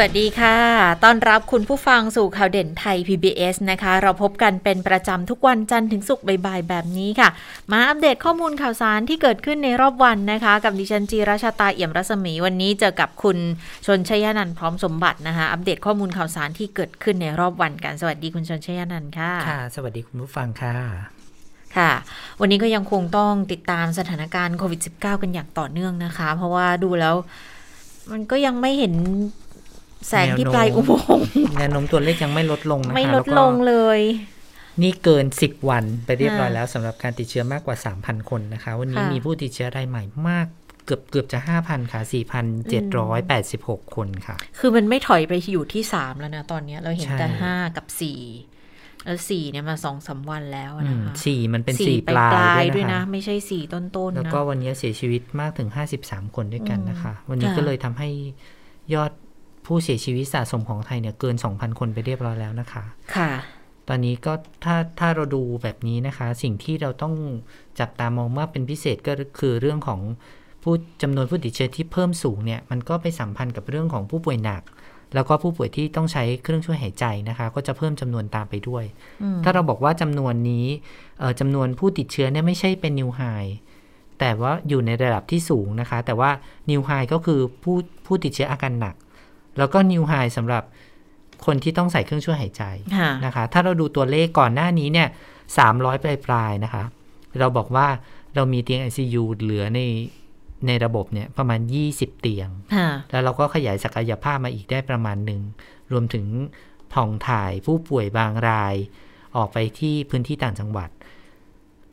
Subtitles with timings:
[0.00, 0.58] วัสดีค่ะ
[1.04, 7.28] ต้อนรับคุณผู้ฟังสู่ข่าวเด่นไทย PBS นะคะ เราพบกันเป็นประจำทุกวันจันทร์ถึงศุกร์บ่ายๆแบบนี้ค่ะ
[7.72, 13.38] มาอัปเดตข้อมูลข่าวสารที่เกิดขึ้นในรอบวันนะคะ กับดิฉันจีราชาตาเอี่ยมรัศมีวันนี้เจอกับคุณ
[13.86, 20.76] ชนชยานันท์พร้อมสมบัตินะคะ อัปเดตข้อมูลข่าวสารที่เกิดขึ้นในรอบวันกัน สวัสดีคุณชนชยานันท์ค่ะ ค่ะ สวัสดีคุณผู้ฟังค่ะ
[21.76, 21.92] ค่ะ
[22.40, 27.16] วันนี้ก็ยังคงต้องติดตามสถานการณ์โควิด -19 กันอย่างต่อเนื่องนะคะ เพราะว่าดูแล้ว
[28.12, 28.94] มันก็ยังไม่เห็น
[30.08, 31.26] แสงที่ปลายอุโมงค์
[31.58, 34.00] แนวโน้มตัวเลขยังไม่ลดลงนะคะไม่ลดแวก็ลงเลย
[34.82, 40.46] นี่เกิน 10 วันไปเรียบร้อยค่ะแล้วสำหรับการติดเชื้อมากกว่า 3,000 คนนะคะ วันนี้ค่ะมีผู้ติดเชื้อรายใหม่มาก
[40.84, 42.00] เกือบเกือบจะ5,000ค่ะ
[43.18, 48.20] 4,786คนค่ะ คือมันไม่ถอยไปอยู่ที่สามแล้วนะ ตอนเนี้ยเราเห็นใช่แต่ห้ากับสี่
[49.04, 55.68] แล้วสี่เนี่ยมาสองสามวันแล้วอะอืนะมคะสี่มันเป็นสี่สี่ปปลายลายด้ด้ววยยนะนะคะไม่ใช่สี่ต้นๆแล้วนะก็วันนี้เสียชีวิตมากถึง
[56.02, 58.08] 53คนด้วยกันนะคะ วันนี้ค่ะก็เลยทำให้
[58.94, 59.12] ยอด
[59.68, 62.84] ผู้เสียชีวิตสะสมของไทยเนี่ยเกิน 2,000 คนไปเรียบร้อยแล้วนะคะ
[63.16, 63.30] ค่ะ
[63.88, 64.32] ตอนนี้ก็
[64.64, 67.14] ถ้าถ้าเราดูแบบนี้นะคะ สิ่งที่เราต้อง
[67.80, 70.00] จับตามองมากเป็นพิเศษก็คือเรื่องของ
[70.62, 74.62] ผู้จำนวนผู้ติดเชื้อที่เพิ่มสูงเนี่ยมันก็ไปสัมพันธ์กับเรื่องของผู้ป่วยหนัก
[75.14, 78.84] แล้วก็ผู้ป่วยที่ต้องใช้เครื่องช่วยหายใจนะคะ ก็จะเพิ่มจำนวนตามไปด้วย
[79.22, 80.66] อืมถ้าเราบอกว่าจำนวนนี้
[81.18, 83.22] เอ่อจำนวนผู้ติดเชื้อเนี่ยไม่ใช่เป็นนิวไฮ
[84.20, 86.30] แต่ว่าอยู่ในระดับที่สูงนะคะ แต่ว่า
[86.70, 88.94] นิวไฮก็คือผู้ผู้ติดเชื้ออาการหนัก
[89.58, 90.62] แล้วก็นิวไฮสำหรับ
[91.46, 92.62] คนที่ต้องใส่เครื่องช่วยหายใจ
[92.98, 95.08] ค่ะนะคะ ถ้าเราดูตัวเลขก่อนหน้านี้เนี่ย
[95.58, 96.84] สามร้อยปลายปลายๆนะคะ
[97.38, 97.86] เราบอกว่า
[98.34, 99.80] เรามีเตียง ICU เหลือใน
[100.66, 105.40] ในระบบเนี่ยประมาณ 20 เตียงค่ะแล้วเราก็ขยายศักยภาพมาอีกได้ประมาณหนึ่ง
[105.92, 106.26] รวมถึง
[106.92, 108.74] ผ่องถ่ายผู้ป่วยบางราย
[109.36, 110.90] ออกไปที่พื้นที่ต่างจังหวัด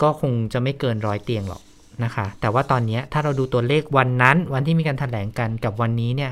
[0.02, 1.62] ก็คงจะไม่เกินร้อยเตียงหรอก
[2.04, 6.32] นะคะ แต่ว่าตอนเนี้ยถ้าเราดูตัวเลขวันนั้น วันที่มีการถแถลงกันกับวันนี้เนี่ย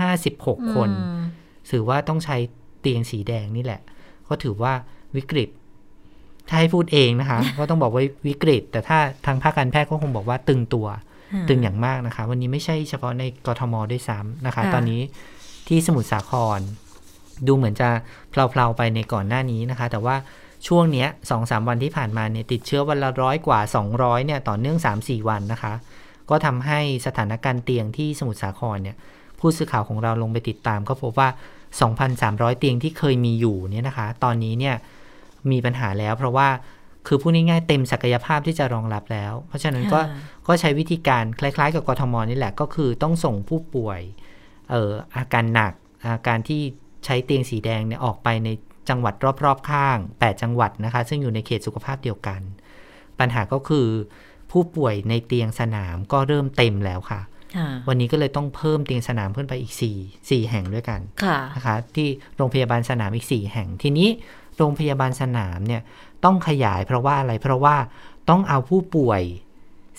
[0.00, 1.24] 556คนอืม
[1.70, 2.36] ถือว่าต้องใช้
[2.80, 3.80] เตียงสีแดงนี่แหละ
[4.28, 4.72] ก็ถือว่า
[5.16, 5.48] วิกฤต
[6.48, 10.86] ถ้าให้พูดเองนะคะ ก็ต้องบอกว่าวิกฤต แต่ถ้าทางภาคการแพทย์ก็คงบอกว่าตึงตัว
[11.48, 15.00] ตึงอย่างมากนะคะ วันนี้ไม่ใช่เฉพาะในกทมด้วยซ้ำนะคะค่ะตอนนี้
[15.68, 16.60] ที่สมุทรสาคร
[17.46, 17.88] ดูเหมือนจะ
[18.30, 20.16] เพลาๆไปในก่อนหน้านี้นะคะ แต่ว่า
[20.66, 23.60] ช่วงเนี้ยสองสามวันที่ผ่านมาเนี่ยติดเชื้อวันละร้อยกว่า
[23.92, 25.72] 200เนี่ยต่อเนื่อง 3-4 วันนะคะ
[26.30, 28.96] ก็ทำให้สถานการณ์เตียงที่สมุทรสาครเนี่ย
[29.38, 31.28] ผู้สื่อข่าวของเราลงไปติดตามก็พบว่า
[31.94, 34.76] 2,300 เตียงที่เคยมีอยู่เนี่ยนะคะ ตอนนี้เนี่ย
[35.50, 36.48] มีปัญหาแล้วเพราะว่า
[37.06, 44.00] คือพูดง่ายๆเต็มศักยภาพที่จะรองรับแล้ว เพราะฉะนั้นก็ค่ะก็ใช้วิธีการคล้ายๆ กับกทมนี่แหละก็คือต้องส่งผู้ป่วย
[44.70, 45.72] เอ่ออาการหนัก
[46.04, 46.60] อาการที่
[47.04, 48.48] ใช้เตียงสีแดงเนี่ยออกไปใน
[48.88, 52.40] จังหวัดรอบๆข้าง 8 จังหวัดนะคะ ซึ่งอยู่ในเขตสุขภาพเดียวกัน
[53.18, 53.86] ปัญหาก็คือ
[54.50, 57.20] ผู้ป่วยในเตียงสนามก็เริ่มเต็มแล้วค่ะ
[57.56, 64.08] ค่ะวันนี้ก็เลยต้องเพิ่มเตียงสนามขึ้นไปอีก 4 4 แห่งด้วยกันค่ะนะคะ ที่โรงพยาบาลสนามอีก 4 แห่ง ทีนี้
[64.56, 65.82] โรงพยาบาลสนามเนี่ย
[66.24, 67.76] ต้องขยายเพราะว่าอะไร เพราะว่า
[68.30, 69.22] ต้องเอาผู้ป่วย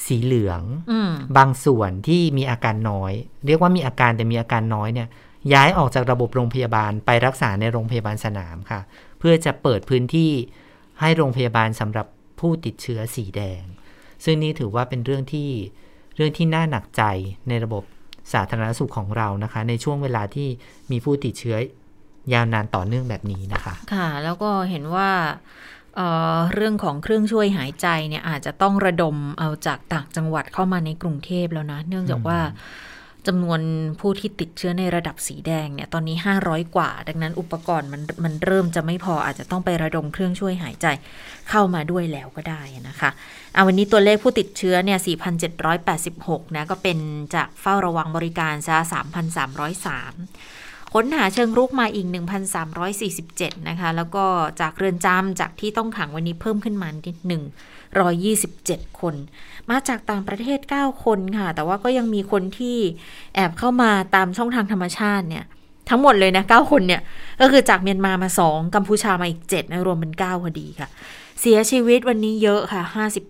[0.05, 0.61] สีเหลือง
[0.91, 3.13] อืมบางส่วนที่มีอาการน้อย
[3.45, 5.07] เรียกว่ามีอาการแต่มีอาการน้อยเนี่ย
[5.53, 8.79] ย้ายออกจากระบบโรงพยาบาลไปรักษาในโรงพยาบาลสนามค่ะ
[9.19, 10.31] เพื่อจะเปิดพื้นที่
[10.99, 12.07] ให้โรงพยาบาลสำหรับ
[12.39, 13.63] ผู้ติดเชื้อสีแดง
[14.23, 15.49] ซึ่งนี่ถือว่าเป็นเรื่องที่
[16.15, 17.03] เรื่องที่น่าหนักใจ
[17.49, 17.83] ในระบบ
[18.33, 20.47] สาธารณสุขของเรานะคะ ในช่วงเวลาที่
[20.91, 21.57] มีผู้ติดเชื้อ
[22.33, 25.09] ยาวนานต่อเนื่องแบบนี้นะคะ ค่ะ แล้วก็เห็นว่า
[25.95, 32.39] เอ่อเรื่องของเครื่องช่วยหายใจเนี่ยอาจจะต้องระดมเอาจากต่างจังหวัดเข้ามาในกรุงเทพแล้วนะ เนื่องจากว่า
[33.27, 33.59] จำนวน
[33.99, 40.87] ผู้ที่ติดเชื้อในระดับสีแดงเนี่ยตอนนี้ 500 กว่า ดังนั้นอุปกรณ์มันมันเริ่มจะไม่พออาจจะต้องไประดมเครื่องช่วยหายใจ
[41.49, 43.09] เข้ามาด้วยแล้วก็ได้นะคะ
[43.53, 44.99] เอาวันนี้ตัวเลขผู้ติดเชื้อเนี่ย
[45.77, 46.97] 4,786 นะก็เป็น
[47.35, 48.77] จากเฝ้าระวังบริการซะ
[49.65, 52.07] 3,303ค้นหาเชิงรุกมาอีก
[52.87, 54.25] 1,347 นะคะ แล้วก็
[54.61, 57.43] จากเรือนจำจากที่ต้องขังวันนี้เพิ่มขึ้นมานิดหนึ่ง
[58.47, 59.15] 127 คน
[59.69, 62.77] มาจากต่างประเทศ 9 คนค่ะ แต่ว่าก็ยังมีคนที่
[63.35, 65.45] แอบเข้ามาตามช่องทางธรรมชาติเนี่ย
[65.89, 67.01] ทั้งหมดเลยนะ9คนเนี่ย
[67.41, 70.89] ก็คือจากเมียนมามา 2 กัมพูชามาอีก7นะรวมเป็น9พอดีค่ะ
[71.41, 72.81] เสียชีวิตวันนี้เยอะค่ะ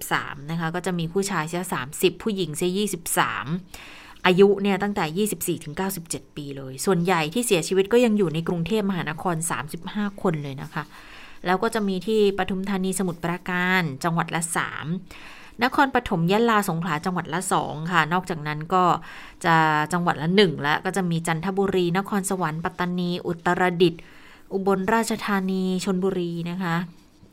[0.01, 1.63] 53 นะคะ ก็จะมีผู้ชายเสีย
[1.93, 2.71] 30 ผู้หญิงเสีย
[3.55, 5.75] 23 อายุเนี่ยตั้งแต่ 24 ถึง
[6.05, 9.35] 97 ปีเลย ส่วนใหญ่ที่เสียชีวิตก็ยังอยู่ในกรุงเทพมหานคร
[9.79, 10.83] 35 คนเลยนะคะ
[11.45, 14.43] แล้วก็จะมีที่ปทุมธานีสมุทรปราการจังหวัดละ
[15.63, 18.83] นครปฐมยะลาสงขลาจังหวัดละสองค่ะ นอกจากนั้นก็
[19.45, 19.55] จะ
[19.93, 24.01] จังหวัดละหนึ่งแล้วก็จะมีจันทบุรี นครสวรรค์ปัตตานี อุตรดิตถ์
[24.53, 26.75] อุบลราชธานีชนบุรีนะคะ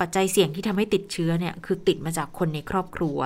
[0.01, 3.19] ปัจจัยเสี่ยงที่ทำให้ติดเชื้อเนี่ยคือติดมาจากคนในครอบครัว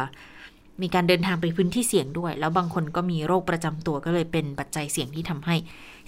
[0.83, 5.57] มีการเดินทางไปพื้นที่เสี่ยงด้วย แล้วบางคนก็มีโรคประจำตัวก็เลยเป็นปัจจัยเสี่ยงที่ทำให้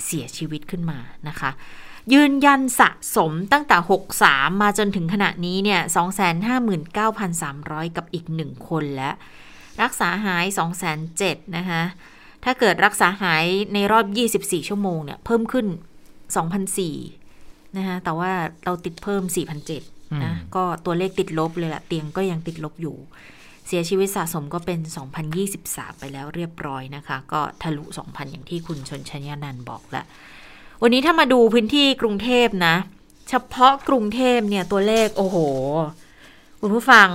[0.04, 1.50] เสียชีวิตขึ้นมานะคะ
[2.14, 3.76] ยืนยันสะสมตั้งแต่
[4.18, 5.80] 63 มาจนถึงขณะนี้เนี่ย
[6.68, 9.10] 259,300 กับอีก 1 คนและ
[9.82, 10.44] รักษาหาย
[11.00, 11.82] 2,007นะคะ
[12.44, 13.44] ถ้าเกิดรักษาหาย
[13.74, 14.04] ในรอบ
[14.38, 15.66] 24 ชั่วโมงเนี่ย เพิ่มขึ้น
[16.96, 18.32] 2,004นะคะแต่ว่า
[18.64, 19.22] เราติดเพิ่ม
[19.72, 22.96] 4,007นะ ก็ตัวเลขติดลบเลยละเตียงก็ยังติดลบอยู่
[23.66, 24.80] เสียชีวิตสะสมก็เป็น
[25.40, 30.06] 2,023 ไปแล้วเรียบร้อยนะคะ ก็ทะลุ 2,000 อย่างที่คุณชนชยานันท์บอกแล้ว
[30.82, 32.76] วันนี้ถ้ามาดูพื้นที่กรุงเทพนะ
[33.28, 35.36] เฉพาะกรุงเทพเนี่ยตัวเลขโอ้โห
[36.60, 37.08] คุณผู้ฟัง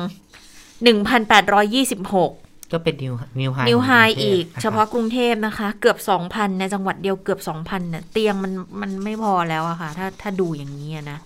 [0.93, 3.91] 1,826 ก็เป็นนิวนิวไฮนิวไฮ
[4.21, 5.97] อีก เฉพาะกรุงเทพนะคะ เกือบ
[6.29, 11.19] 2,000 ในจังหวัดเดียวเกือบ 2,000เนี่ยเตียงมันมันไม่พอแล้วอะค่ะ ถ้าถ้าดูอย่างนี้อะนะ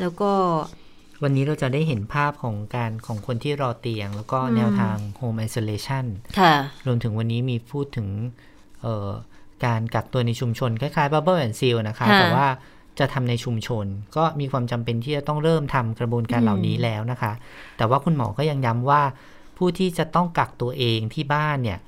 [0.00, 0.30] แล้วก็
[1.22, 6.04] วันนี้เราจะได้เห็นภาพของการของคนที่รอเตียง แล้วก็อืมแนวทาง Home Isolation
[6.38, 6.54] ค่ะ
[6.86, 8.08] รวมถึงวันนี้มีพูดถึง
[8.82, 9.08] เอ่อ
[9.64, 12.46] การกักตัวในชุมชน คล้ายๆ Bubble and Seal นะคะค่ะแต่ว่า
[12.98, 13.86] จะทำในชุมชน
[14.16, 17.32] ก็มีความจำเป็นที่จะต้องเริ่มทำกระบวนการอืมเหล่านี้แล้วนะคะ
[17.76, 19.02] แต่ว่าคุณหมอก็ยังย้ำว่า
[19.56, 21.78] ผู้ที่จะต้องกักตัวเองที่บ้านเนี่ย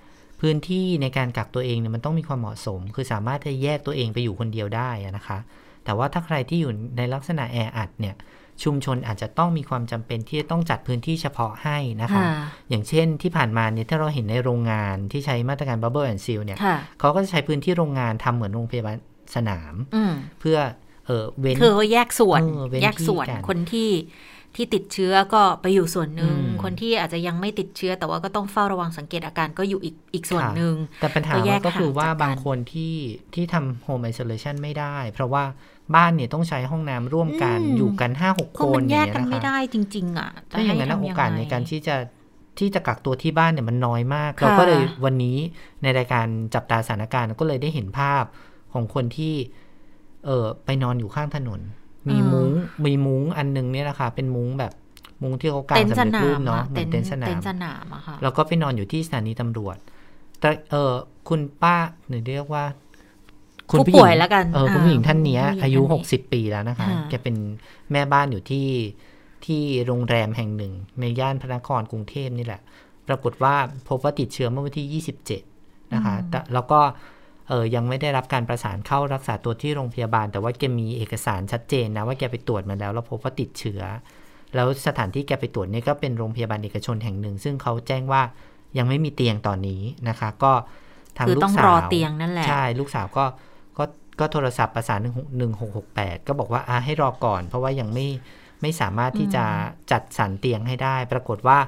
[0.40, 5.38] พื้นที่ในการกักตัวเองเนี่ยมันต้องมีความเหมาะสม คือสามารถจะแยกตัวเองไปอยู่คนเดียวได้อะนะคะ
[5.84, 8.14] แต่ว่าถ้าใครที่อยู่ในลักษณะแออัดเนี่ย
[8.62, 12.26] ชุมชนอาจจะต้องมีความจำเป็นที่จะต้องจัดพื้นที่เฉพาะให้นะคะค่ะ
[12.68, 18.96] อย่างเช่นที่ผ่านมาเนี่ยถ้าเราเห็นในโรงงานที่ใช้มาตรการ Bubble and Seal เนี่ยค่ะเขาก็จะใช้พื้นที่โรงงานทำเหมือนโรงพยาบาล
[19.34, 20.58] สนามอืมเพื่อ
[21.06, 23.90] เออเว้นคือเขาแยกส่วนเออเว้นแยกส่วนที่กันคนที่
[24.58, 32.94] ที่ติดเชื้อก็ไปอยู่ส่วนหนึ่งอืมคนที่อาจจะยังไม่ติดเชื้อ แต่ว่าก็ต้องเฝ้าระวังสังเกตอาการก็อยู่อีกอีกส่วนค่ะหนึ่งแต่ปัญหาก็แยกก็คือว่าห่างจากกันบางคนที่
[33.34, 35.44] ที่ทำ Home Isolation ไม่ได้ เพราะว่า
[35.94, 41.96] บ้านเนี่ยต้องใช้ห้องน้ำร่วมกันอืมอยู่กัน5-6เพคราะมันนแยอกย่างกันเงี้ยไม่นะคะได้จริง ๆ อะถ้าอย่างนั้นนะจะโอให้ทำกาสยังไงในการที่จะ
[42.58, 45.36] ที่จะกักตัวที่บ้านเนี่ยมันน้อยมากค่ะเราก็เลยวันนี้
[45.82, 48.24] ในรายการจับตาสถานการณ์ก็เลยได้เห็นภาพ
[48.72, 49.34] ของคนที่
[50.26, 51.60] เออไปนอนอยู่ข้างถนน
[52.08, 52.50] มีมุ้ง
[52.86, 54.72] มีมุ้งอันนึงเนี่ยนะคะเป็นมุ้งแบบ
[55.22, 59.76] มุ้งที่เขากางเต็นท์สสำเร็จนารูมปเนาะอะเหมือนเต็นท์สนาเต็มนท์สนามอะค่ะแล้วก็ไปนอนอยู่ที่สถานีตำรวจ
[60.40, 60.92] แต่เออ
[61.28, 61.76] คุณป้า
[62.08, 62.64] หรือเรียกว่า
[63.74, 67.36] คุณผู้ผู้หญิป่วยงแล้วกันเออคุณผู้หญิงท่านเนี้ยผู้หญิงอายุท่านนี้หกสิบปีแล้วนะคะค่ะแกเป็น
[67.92, 68.68] แม่บ้านอยู่ที่
[69.46, 72.60] ที่โรงแรมแห่งหนึ่ง ในย่านพระนครกรุงเทพนี่แหละ
[73.08, 73.54] ปรากฏว่า
[73.88, 75.02] พบว่าติดเชื้อเมื่อวันที่
[75.46, 76.80] 27 นะคะแต่แล้วก็
[77.48, 83.82] เออยังไม่ได้รับการประสานเข้ารักษาตัวที่โรงพยาบาล แต่ว่าแกมีเอกสารชัดเจนนะว่าแกไปตรวจมาแล้ว แล้วพบว่าติดเชื้อ
[84.54, 88.22] แล้วสถานที่แกไปตรวจเนี่ยก็เป็นโรงพยาบาลเอกชนแห่งหนึ่ง ซึ่งเขาแจ้งว่า
[88.78, 90.52] ยังไม่มีเตียงตอนนี้นะคะ ก็
[91.16, 93.24] ทางคือลูต้อกงสาวรอเตียงนั่นแหละใช่ลูกสาวก็
[94.18, 94.98] ก็ก็โทรศัพท์ประสาน
[95.38, 98.06] หนึ่งหกหกแปดก็บอกว่าอะให้รอก่อน เพราะว่ายังไม่
[98.62, 99.44] ไม่สามารถที่จะ
[99.92, 101.58] จัดสรรเตียงให้ได้ ปรากฏว่า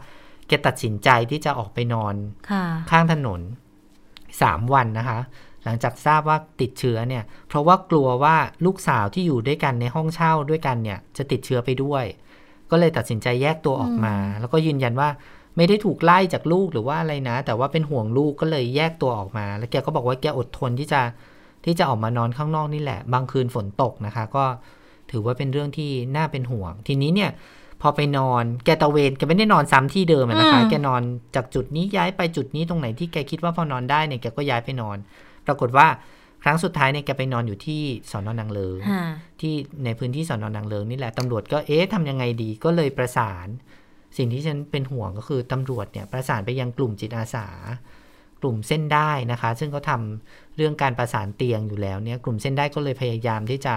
[0.48, 2.14] แกตัดสินใจที่จะออกไปนอน
[2.50, 3.40] ค่ะข้างถนน
[4.42, 5.18] สามวันนะคะ
[5.64, 12.04] หลังจากทราบว่าติดเชื้อเนี่ย เพราะว่ากลัวว่าลูกสาวที่อยู่ด้วยกันในห้องเช่าด้วยกันเนี่ย จะติดเชื้อไปด้วย
[12.70, 15.08] ก็เลยตัดสินใจแยกตัวออกมา แล้วก็ยืนยันว่า
[15.56, 21.00] ไม่ได้ถูกไล่จากลูกหรือว่าอะไรนะ แต่ว่าเป็นห่วงลูกก็เลยแยกตัวออกมา แล้วแกก็บอกว่าแกอดทนที่จะ
[21.66, 24.44] ที่จะออกมานอนข้างนอกนี่แหละ บางคืนฝนตกนะคะ ก็
[25.10, 27.30] ถือว่าเป็นเรื่องที่น่าเป็นห่วง ทีนี้เนี่ย
[27.82, 31.02] พอไปนอนแกตะเวนแกไม่ได้นอนซ้ำที่เดิมอะนะคะอืมแกนอน
[31.34, 34.96] จากจุดนี้ย้ายไปจุดนี้ตรงไหนที่แกคิดว่าพอนอนได้เนี่ยแกก็ย้ายไปนอน
[35.46, 35.86] ปรากฏว่า
[36.42, 39.04] ครั้งสุดท้ายเนี่ยแกไปนอนอยู่ที่สอนอนางเลิงค่ะ
[39.40, 39.54] ที่
[39.84, 43.48] ในพื้นที่สอนอนางเลิงนี่แหละตำรวจก็เอ๊ะทำยังไงดีก็เลยประสาน
[44.16, 47.46] สิ่งที่ฉันเป็นห่วงก็คือตำรวจเนี่ยประสานไปยังกลุ่มจิตอาสา
[48.40, 53.74] กลุ่มเส้นได้นะคะ ซึ่งเขาทำเรื่องการประสานเตียงอยู่แล้วเนี่ยกลุ่มเส้นได้ก็เลยพยายามที่จะ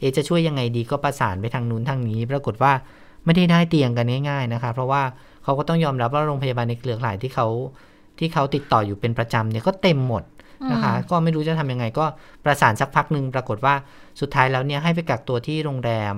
[0.00, 2.72] เอะจะช่วยยังไงดีก็ประสานไปทางนู้นทางนี้ ปรากฏว่า
[3.24, 5.02] ไม่ได้ได้เตียงกันง่ายๆนะคะ เพราะว่า
[5.44, 7.46] เขาก็ต้องยอมรับว่าโรงพยาบาลในเครือข่ายที่เขา
[8.18, 10.22] ที่เขาติดต่ออยู่เป็นประจำเนี่ยก็เต็มหมด
[10.72, 12.04] นะคะอืมก็ไม่รู้จะทำยังไงก็
[12.44, 13.74] ประสานสักพักหนึ่งปรากฏว่า
[14.20, 16.14] สุดท้ายแล้วเนี่ยให้ไปกักตัวที่โรงแรม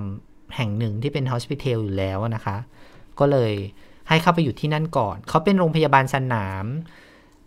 [0.57, 2.57] แห่งหนึ่งที่เป็น hospital อยู่แล้วนะคะ
[3.19, 3.53] ก็เลย
[4.09, 6.65] ให้เข้าไปอยู่ที่นั่นก่อน เขาเป็นโรงพยาบาลสนาม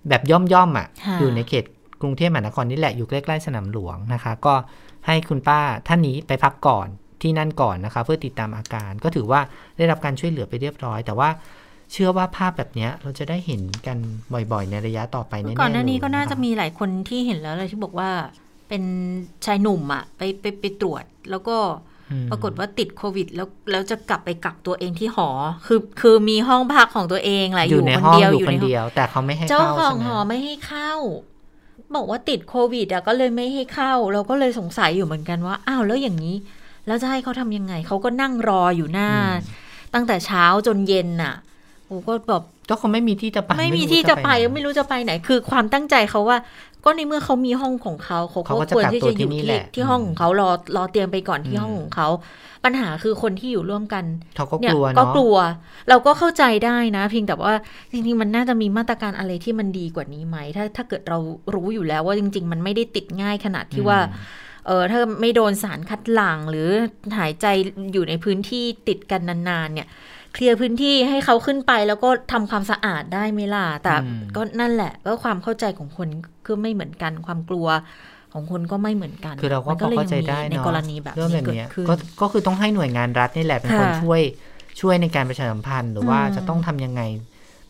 [0.10, 1.66] แบบย่อมย่อมๆอะค่ะ อยู่ในเขต
[2.02, 4.54] กรุงเทพมหานครนี่แหละ อยู่ใกล้ๆสนามหลวงนะคะ ก็
[5.08, 6.88] ให้คุณป้าท่านนี้ไปพักก่อน
[7.22, 9.42] ที่นั่นก่อนนะคะ เพื่อติดตามอาการก็ถือว่า
[9.78, 11.30] ได้รับการช่วยเหลือไปเรียบร้อย แต่ว่า
[11.92, 13.98] เชื่อว่าภาพแบบเนี้ยเราจะได้เห็นกัน
[14.34, 18.10] บ่อยๆ ในระยะต่อไปแน่ๆก่อนหน้านี้เลยก็น่าคจะมีหลายคนที่เห็นแล้วเลยที่บอกว่า
[18.70, 18.84] เป็น
[19.46, 21.97] ชายหนุ่มอะไปไปไปตรวจแล้วก็อืม
[22.32, 25.30] ปรากฏว่าติดโควิด แล้วแล้วจะกลับไปกักตัวเองที่หอ
[25.66, 30.94] คือคือมีห้องพักของตัวเองแหละออยู่ยู่ในคนห้องเดียวอยู่อยู่คในนห้องเดียว แต่เขาไม่ให้เจ้าเข้าของใช่ไหมหอไม่ให้เข้า
[31.96, 36.36] บอกว่าติดโควิดอะก็เลยไม่ให้เข้า เราก็เลยสงสัยอยู่เหมือนกันว่าอ้าวแล้วอย่างนี้
[36.88, 39.10] แล้วจะให้เขาทำยังไง เขาก็นั่งรออยู่หน้า
[39.94, 41.34] ตั้งแต่เช้าจนเย็นน่ะ
[41.88, 46.38] โอ้ก็แบบก็เขาไม่มีที่จะไป ไม่มีรู้ที่จะไปหนไม่รู้จะไปไหน คือความตั้งใจเขาว่า
[46.86, 52.08] ก็ในเมื่อเขามีห้องของเขาเขาเขาก็จะควรกักที่ตัวจะอยู่ที่นี่ที่แหละที่ห้องของเขารอรอเตียงไปก่อนที่อืมห้องของเขา
[52.66, 54.04] ปัญหาคือคนที่อยู่ร่วมกัน
[54.36, 55.38] เขาก็เนี่กยลัวก็เนาะกลัว
[55.90, 57.54] เราก็เข้าใจได้นะ เพียงแต่ว่า
[57.92, 61.20] จริงๆมันน่าจะมีมาตรการอะไรที่มันดีกว่านี้ไหมถ้าถ้าเกิดเรา
[61.54, 64.00] รู้อยู่แล้วว่าจริง ๆ มันไม่ได้ติดง่ายขนาดที่ว่า
[64.68, 66.70] เออถ้าไม่โดนสารคัดหลั่งหรือ
[67.18, 67.46] หายใจ
[67.94, 69.88] อยู่ในพื้นที่ติดกันนานๆเนี่ย
[70.38, 76.08] เคลียร์พื้นที่ให้เขาขึ้นไป แล้วก็ทำความสะอาดได้ไหมล่ะแต่อืมก็นั่นแหละก็ความเข้าใจของคน
[76.46, 77.68] คือไม่เหมือนกันความกลัว
[78.34, 84.22] ของคนก็ไม่เหมือนกัน คือเราก็มันพอลยเข้าใจได้มีในเนาะกรณีแบบเรื่องนี้แบบเกิดเนี้ยขึ้นก็ก็คือต้องให้หน่วยงานรัฐนี่แหละเป็นคนค่ะช่วย
[84.82, 87.02] ช่วยในการประชาสัมพันธ์ หรือว่าอืมจะต้องทำยังไง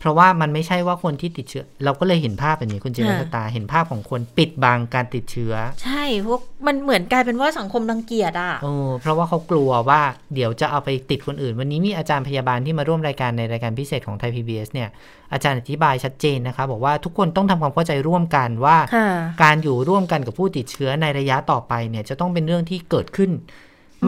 [0.00, 10.00] เพราะว่ามันไม่ใช่ว่าคนที่ติดเชื้อ เราก็เลยเห็นภาพแบบนี้คุณจิรค่ะสตาเห็นภาพของคนปิดบังการติดเชื้อ ใช่พวกมันเหมือนกลายเป็นว่าสังคมรังเกียจอะโอ้เพราะว่าเขากลัวว่า
[10.34, 14.88] เดี๋ยวจะเอาไปติดคนอื่น วันนี้มีอาจารย์พยาบาลที่มาร่วมรายการในรายการพิเศษของไทย PBS เนี่ย
[15.32, 19.08] อาจารย์อธิบายชัดเจนนะคะบอกว่าทุกคนต้องทำความเข้าใจร่วมกันว่าค่ะ
[19.42, 23.30] การอยู่ร่วมกันกับผู้ติดเชื้อในระยะต่อไปเนี่ยจะต้องเป็นเรื่องที่เกิดขึ้น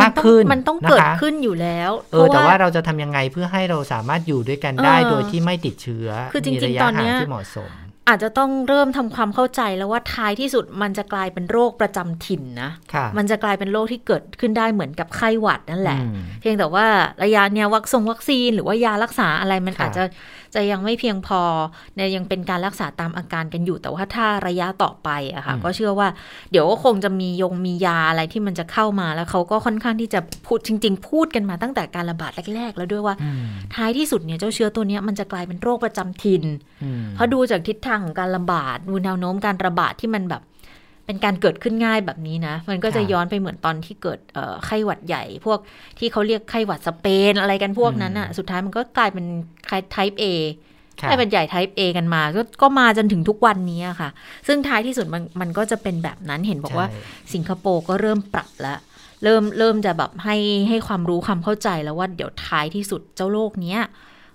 [0.01, 7.71] มากขึ้นมันต้องนะคะเกิดขึ้นอยู่แล้วเออแต่ว่าเราจะทำยังไงเพื่อให้เราสามารถอยู่ด้วยกันได้เออโดยที่ไม่ติดเชื้อคือจริงๆมีระยะตอนเนี้ห่างยที่เหมาะสม
[8.09, 16.87] อาจจะต้องเริ่มทำความเข้าใจแล้วว่าท้ายที่สุดมันจะกลายเป็นโรคประจำถิ่นนะค่ะมันจะกลายเป็นโรคที่เกิดขึ้นได้เหมือนกับไข้หวัดนั่นแหละอืมเพียงแต่ว่า
[17.25, 20.05] ระยะเนี้ยวัคซงวัคซีน หรือว่ายารักษาอะไรมันค่ะอาจจะ
[20.55, 21.41] จะยังไม่เพียงพอ
[21.95, 26.09] เนี่ยยังเป็นการรักษาตามอาการกันอยู่ แต่ว่าถ้าระยะต่อไปอะค่ะอืมก็เชื่อว่า
[26.51, 33.43] เดี๋ยวก็คงจะมียงมียาอะไรที่มันจะเข้ามาแล้วเขาก็ค่อนข้างที่จะพูดจริง ๆ พูดกันมาตั้งแต่การระบาดแรก ๆ แล้วด้วยว่าอืม
[33.75, 36.45] ท้ายที่สุดเนี่ยเจ้าเชื้อตัวเนี้ยมันจะกลายเป็นโรคประจำถิ่น
[36.83, 40.43] อืมเพราะดูจากทิศทางของการระบาดดูแนวโน้มการระบาดที่มันแบบ
[41.11, 45.59] เป็นการเกิดขึ้นง่ายแบบนี้นะ มันก็จะย้อนไปเหมือนตอนที่เกิดเอ่อไข้หวัดใหญ่ พวก
[45.99, 49.27] ที่เขาเรียกไข้หวัดสเปนอะไรกันพวกนั้นอะ สุดท้ายมันก็กลายเป็น
[49.67, 50.25] ไข้ type A
[51.01, 54.11] ค่ะไข้หวัดใหญ่ type A กันมา ก็ก็มาจนถึงทุกวันนี้อะค่ะ
[54.47, 57.01] ซึ่งท้ายที่สุดมันมันก็จะเป็นแบบนั้นเห็นบอกว่าใช่
[57.35, 58.79] สิงคโปร์ก็เริ่มปรับแล้ว
[59.25, 60.37] เริ่มเริ่มจะแบบให้
[60.69, 63.81] ให้ความรู้ความเข้าใจแล้วว่าเดี๋ยวท้ายที่สุดเจ้าโรคเนี้ย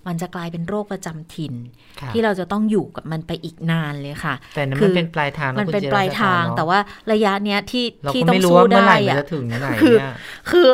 [0.08, 1.54] มันจะกลายเป็นโรคประจำถิ่น
[2.02, 6.80] ค่ะที่เราจะต้องอยู่กับมันไปอีกนานเลยค่ะ แต่นั้นคืมันอเป็นปลายทางะมันคุณเป็นจิรปลายทางเนอะแต่ว่า
[7.12, 10.14] ระยะเนี้ยที่เราที่ก็ต้อไม่งรู้สู้ว่าเมื่อได้ไหร่มันอะจะถึงไหนคือเนี่ย
[10.52, 10.68] คือ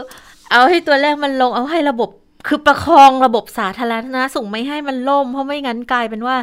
[0.51, 2.09] เอาให้ตัวแรกมันลงเอาให้ระบบ
[2.47, 6.35] คือประคองระบบสาธารณสุขไม่ให้มันล่ม เพราะไม่งั้นกลายเป็นว่า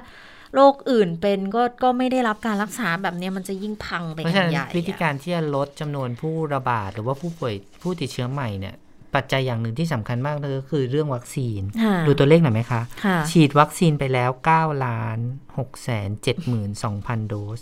[0.55, 8.75] โรคอื่นเป็นก็ก็ไม่ได้รับการรักษาแบบเนี้ยมันจะยิ่งพังไปเพราะกัฉะนนั้นใหญ่วิธีอะการที่จะลดจำนวนผู้ระบาดหรือว่าผู้ป่วยผู้ติดเชื้อใหม่เนี่ย
[9.19, 15.19] ปัจจัยอย่างหนึ่งที่สำคัญมากเลยก็คือเรื่องวัคซีนค่ะดูตัวเลขหน่อยไหมคะค่ะฉีดวัคซีนไปแล้ว9ล้าน
[15.53, 16.71] 6แสน7หมื่น
[17.01, 17.61] 2,000โดส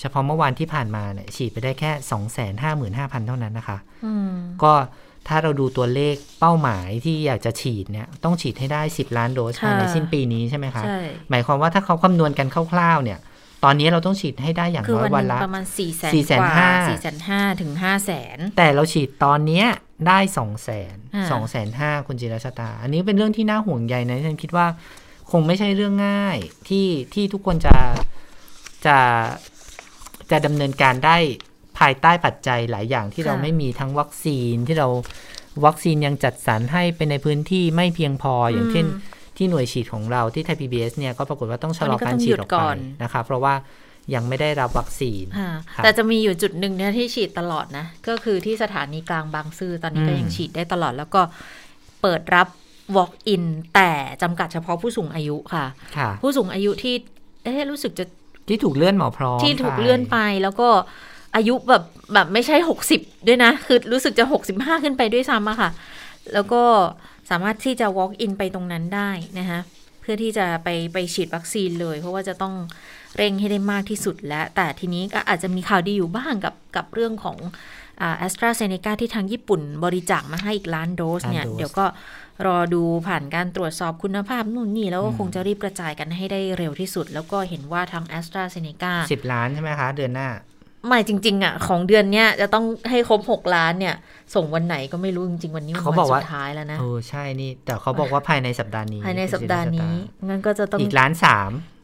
[0.00, 4.72] เฉพาะเมื่อวานที่ผ่านมาเนี่ยฉีดไปได้แค่ 2 5 5 5 0 0 0เท่านั้นนะคะอืมก็
[5.28, 10.98] ถ้าเราดูตัวเลขเป้าหมายที่อยากจะฉีดเนี่ยต้องฉีดให้ได้ 10 ล้านโดสภายในค่ะสิ้นปีนี้ใช่ไหมคะใช่
[11.30, 13.20] หมายความว่าถ้าเขาคำนวณกันคร่าวๆเนี่ย
[13.64, 19.66] ตอนนี้เราต้องฉีดให้ได้อย่างคือน้อยวันหวันนึ่งละประมาณสี่แสน400,000กว่าห้าสี่แสนห้าถึงห้าแสนแต่เราฉีดตอนเนี้ย
[20.08, 24.66] ได้สองแสนอ่าสองแสนห้าคุณจิรชตา อันนี้เป็นเรื่องที่น่าห่วงใยนะฉันคิดว่า
[25.30, 27.76] คงไม่ใช่เรื่องง่ายที่ที่ทุกคนจะ
[28.86, 28.98] จะ
[30.30, 31.16] จะดำเนินการได้
[31.78, 34.88] ภายใต้ปัจจัยหลายอย่างที่เราไม่มีทั้งวัคซีนที่เรา
[35.64, 38.86] วัคซีนยังจัดสรรให้เป็นในพื้นที่ไม่เพียงพออย่างเช่น
[39.36, 42.64] ที่หน่วยฉีดของเราที่ไทย PBS เนี่ยก็ปรากฏว่าต้องชะลอการฉีดออกไป
[43.02, 43.54] นะคะเพราะว่า
[44.14, 51.22] ยังไม่ได้รับวัคซีนค่ะครับแต่จะมีอยู่จุดหนึ่งเนี่ยที่ฉีดตลอดนะ ก็คือที่สถานีกลางบางซื่อตอนนี้ก็อืมยังฉีดได้ตลอด แล้วก็
[52.02, 52.48] เปิดรับ
[52.96, 53.44] walk in
[53.74, 53.90] แต่
[54.22, 55.66] จำกัดเฉพาะผู้สูงอายุค่ะ
[55.96, 56.94] ค่ะผู้สูงอายุที่
[57.44, 58.04] เอ๊ะรู้สึกจะ
[58.48, 60.68] ที่ถูกเลื่อนหมอพร้อมที่ถูกไปเลื่อนไปแล้วก็
[61.36, 65.70] อายุแบบแบบไม่ใช่หกสิบด้วยนะ คือรู้สึกจะหกสิบห้าขึ้นไปด้วยซ้ำอะค่ะ
[66.34, 66.62] แล้วก็
[67.30, 69.60] สามารถที่จะ walk in ไปตรงนั้นได้นะคะ
[70.00, 72.54] เพื่อที่จะไปไปฉีดวัคซีนเลย เพราะว่าจะต้อง
[73.16, 77.38] เร่งให้ได้มากที่สุดและแต่ทีนี้ก็อาจจะมีข่าวดีอยู่บ้างกับกับเรื่องของ
[78.18, 81.86] แอสตราเซเนกาที่ทางญี่ปุ่นบริจาคมาให้อีกล้านโดสเนี่ยล้านโดสเดี๋ยวก็
[82.46, 90.28] รอดูผ่านการตรวจสอบคุณภาพนู่นนี่ แล้วก็อืมคงจะรีบกระจายกันให้ได้เร็วที่สุด แล้วก็เห็นว่าทางแอสตราเซเนกาสิบล้านใช่ไหมคะ เดือนหน้า
[90.86, 93.94] ไม่จริง ๆ อะ ของเดือนเนี้ยจะต้องให้ครบหกล้านเนี่ย
[94.34, 101.81] ส่งวันไหนก็ไม่รู้จริง ๆ วันนี้มันเขาวับอกนว่าสุดท้ายแล้วนะเออใช่นี่ แต่เขาบอกว่าภายในสัปดาห์นี้ ภายในสัปดาห์นี้คุณจิรชงั้นก็จะตาต้องอีกล้านสามอืม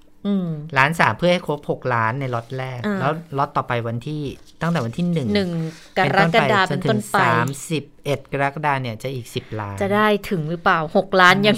[0.78, 4.22] ล้านสามเพื่อให้ครบหกล้านในล็อตแรกอ่าแล้วล็อตต่อไปวันที่
[4.62, 5.50] ตั้งแต่วันที่หนึ่งหนึ่ง
[5.98, 11.56] กรกฎาคมเป็นต้นไปสามสิบเอ็ดกรกฎาเนี่ยจะอีกสิบล้าน จะได้ถึงหรือเปล่าหกล้านยัง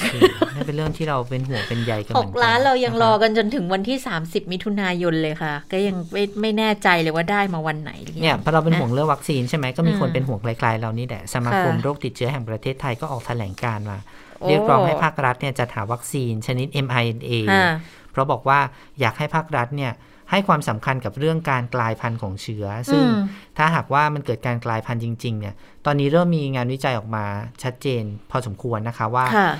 [0.55, 13.99] นั่นเป็นเรื่องที่เราเป็นห่วงเป็นใยกันหมือกนล้านเรายังรอนะคกันจนถึงวันที่30มิถุนายนเลยค่ะ ก็ยังไม่ไม่แน่ใจเลยว่าได้มาวันไหนหรืบอยังเนี่ยพอเราเป็นห่วงะเรื่องวัคซีนใช่ไหมก็มีคนอืมเป็นห่วงคล้ายๆเรานี่แหละสมาคมค่ะโรคติดเชื้อแห่งประเทศไทยก็ออกแถลงการณ์มา
[14.40, 17.69] โอ้เรียกร้องให้ภาครัฐเนี่ยจัดหาวัคซีนชนิด mRNA ค่ะ
[18.11, 18.59] เพราะบอกว่า
[19.00, 19.93] อยากให้ภาครัฐเนี่ย
[20.31, 23.26] ให้ความสำคัญกับเรื่องการกลายพันธุ์ของเชื้อ ซึ่งอืม
[23.59, 25.55] ถ้าหากว่ามันเกิดการกลายพันธุ์จริง ๆ เนี่ย
[25.87, 27.25] ตอนนี้เริ่มมีงานวิจัยออกมา
[27.62, 29.50] ชัดเจน พอสมควรนะคะว่าค่ะ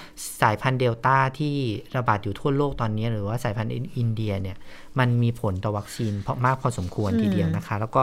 [0.43, 1.57] สายพันธุ์เดลต้าที่
[1.97, 4.57] ระบาดอยู่ทั่วโลกตอนนี้ หรือว่าสายพันธุ์อินเดียเนี่ย
[4.99, 8.03] มันมีผลต่อวัคซีนเพราะมากพอสมควรอืมทีเดียวนะคะ แล้วก็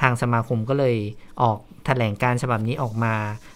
[0.00, 0.96] ทางสมาคมก็เลย
[1.42, 3.14] ออกแถลงการฉบับนี้ออกมา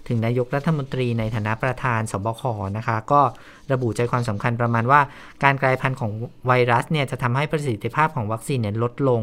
[0.09, 2.43] ถึงนายกรัฐมนตรีในฐานะประธานสบค
[2.77, 3.21] นะคะ ก็
[3.73, 5.01] ระบุใจความสำคัญประมาณว่า
[5.45, 6.11] การกลายพันธุ์ของ
[6.47, 9.23] ไวรัสเนี่ยจะทำให้ประสิทธิภาพของวัคซีนเนี่ยลดลง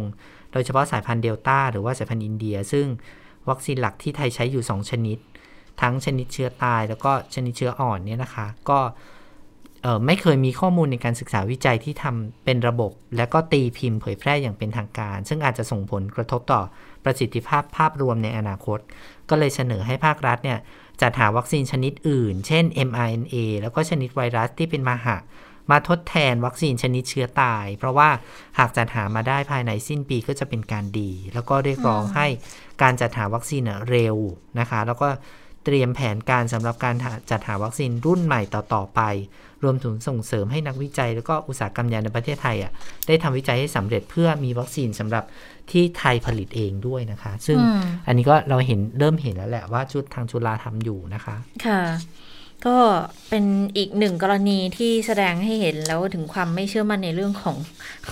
[0.52, 2.86] โดยเฉพาะสายพันธุ์เดลต้าหรือว่าสายพันธุ์อินเดีย ซึ่ง
[3.50, 5.18] วัคซีนหลักที่ไทยใช้อยู่ 2 ชนิด
[5.82, 8.80] ทั้งชนิดเชื้อตาย แล้วก็ชนิดเชื้ออ่อนเนี่ยนะคะ ก็
[10.06, 16.62] ไม่เคยมีข้อมูลในการศึกษาวิจัยที่ทำเป็นระบบ และก็ตีพิมพ์เผยแพร่อย่างเป็นทางการ ซึ่งอาจจะส่งผลกระทบต่อ
[17.06, 18.80] ประสิทธิภาพภาพรวมในอนาคต
[19.30, 20.60] ก็เลยเสนอให้ภาครัฐเนี่ย
[21.02, 25.18] จัดหาวัคซีนชนิดอื่น เช่น mRNA แล้วก็ชนิดไวรัสที่เป็นมาหะ
[25.72, 28.10] มาทดแทนวัคซีนชนิดเชื้อตาย เพราะว่า
[28.58, 32.28] หากจัดหามาได้ภายในสิ้นปีก็จะเป็นการดี แล้วก็เรียกร้องให้
[32.82, 34.16] การจัดหาวัคซีนน่ะเร็ว
[34.60, 35.08] นะคะ แล้วก็
[35.66, 36.96] เตรียมแผนการสำหรับการ
[37.32, 39.02] จัดหาวัคซีนรุ่นใหม่ต่อๆไป
[39.66, 42.72] รวมถึงส่งเสริมให้นักวิจัย แล้วก็อุตสาหกรรมยาในประเทศไทยอะ
[43.08, 45.24] ได้ทำวิจัยให้สำเร็จเพื่อมีวัคซีนสำหรับ
[45.72, 51.82] ที่ไทยผลิตเองด้วยนะคะ ซึ่งอืมอันนี้ก็เราเห็นเริ่มเห็นแล้วแหละว่าชุดทางจุฬาทำอยู่นะคะ ค่ะ
[52.66, 52.78] ก็
[53.30, 53.46] เป็น
[53.78, 57.58] อีกหนึ่งกรณีที่แสดงให้เห็นแล้วถึงความไม่เชื่อมั่นในเรื่องของ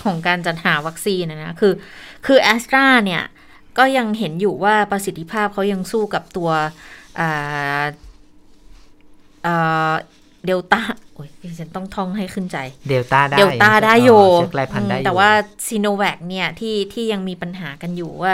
[0.00, 1.72] ของการจัดหาวัคซีนนะนะคือ
[2.26, 3.22] คือแอสตราเนี่ย
[3.78, 6.50] ก็ยังเห็นอยู่ว่าประสิทธิภาพเขายังสู้กับตัว
[7.20, 7.84] อ่า
[9.46, 9.94] อ่า
[10.46, 10.80] เดลต้า
[11.14, 12.58] โอ้ยดิฉันต้องท่องให้ขึ้นใจ
[12.88, 15.30] เดลต้าได้เดลต้าได้อยู่เชื้อกลายพันธุ์ได้อยู่แต่ว่า
[15.66, 18.32] ซีโนแวคเนี่ยที่ที่ยังมีปัญหากันอยู่ว่า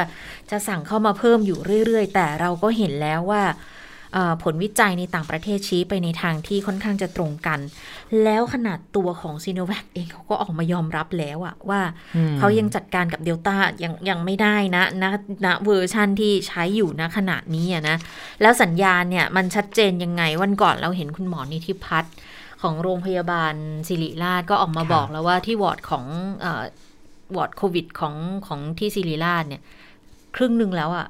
[0.50, 3.79] จะสั่งเข้ามาเพิ่มอยู่เรื่อยๆ แต่เราก็เห็นแล้วว่าเอ่อ
[4.42, 7.60] ผลวิจัยในต่างประเทศชี้ไปในทางที่ค่อนข้างจะตรงกัน
[8.22, 11.80] แล้วขนาดตัวของซีโนแวคเองเขาก็ออกมายอมรับแล้วอะว่า
[12.16, 15.04] อืมเขายังจัดการกับเดลต้ายังยังไม่ได้นะณ
[15.44, 17.96] ณเวอร์ชั่นที่ใช้อยู่ณขณะนี้อะนะ
[18.42, 22.14] แล้วสัญญาณเนี่ยมันชัดเจนยังไงวันก่อนเราเห็นคุณหมอนิธิพัฒน์
[22.62, 23.54] ของโรงพยาบาล
[23.88, 26.04] ศิริราชก็ออกมาครับบอกแล้วว่าที่วอร์ดของ
[26.40, 26.62] เอ่อ
[27.36, 28.14] วอร์ดโควิดของ
[28.46, 29.62] ของที่ศิริราชเนี่ย
[30.36, 31.06] ครึ่งหนึ่งแล้วอะ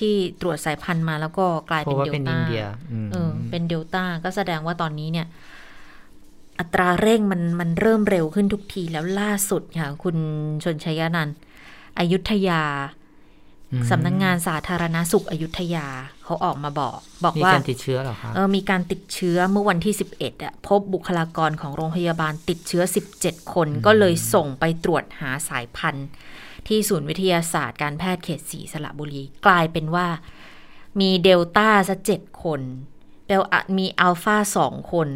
[0.00, 5.26] ที่ตรวจสายพันธุ์มาแล้วก็กลายเป็นราะว่าเป็นเดลต้าอินเดีย เออ เป็นเดลต้าก็แสดงว่าตอนนี้เนี่ย
[6.60, 10.16] อัตราเร่งมันมันเริ่มเร็วขึ้นทุกทีแล้วล่าสุดค่ะ คุณ
[10.64, 11.36] ชนชยนันท์
[11.98, 12.62] อยุธยา
[13.72, 15.86] อืมสำนักงานสาธารณสุขอยุธยา
[16.24, 22.82] เขาออกมาบอก บอกมีว่าการติดเชื้อเหรอคะเออมีการติดเชื้อเมื่อวันที่ 11อะพบบุคลากรของโรงพยาบาลติดเชื้อ
[23.18, 26.08] 17 คนก็เลยส่งไปตรวจหาสายพันธุ์
[26.68, 30.06] ที่ศูนย์วิทยาศาสตร์การแพทย์เขตสีสระบุรี กลายเป็นว่า
[31.00, 32.60] มีเดลต้าซะเจ็ดคน
[33.28, 35.08] เดลอะมีอัลฟาสองคน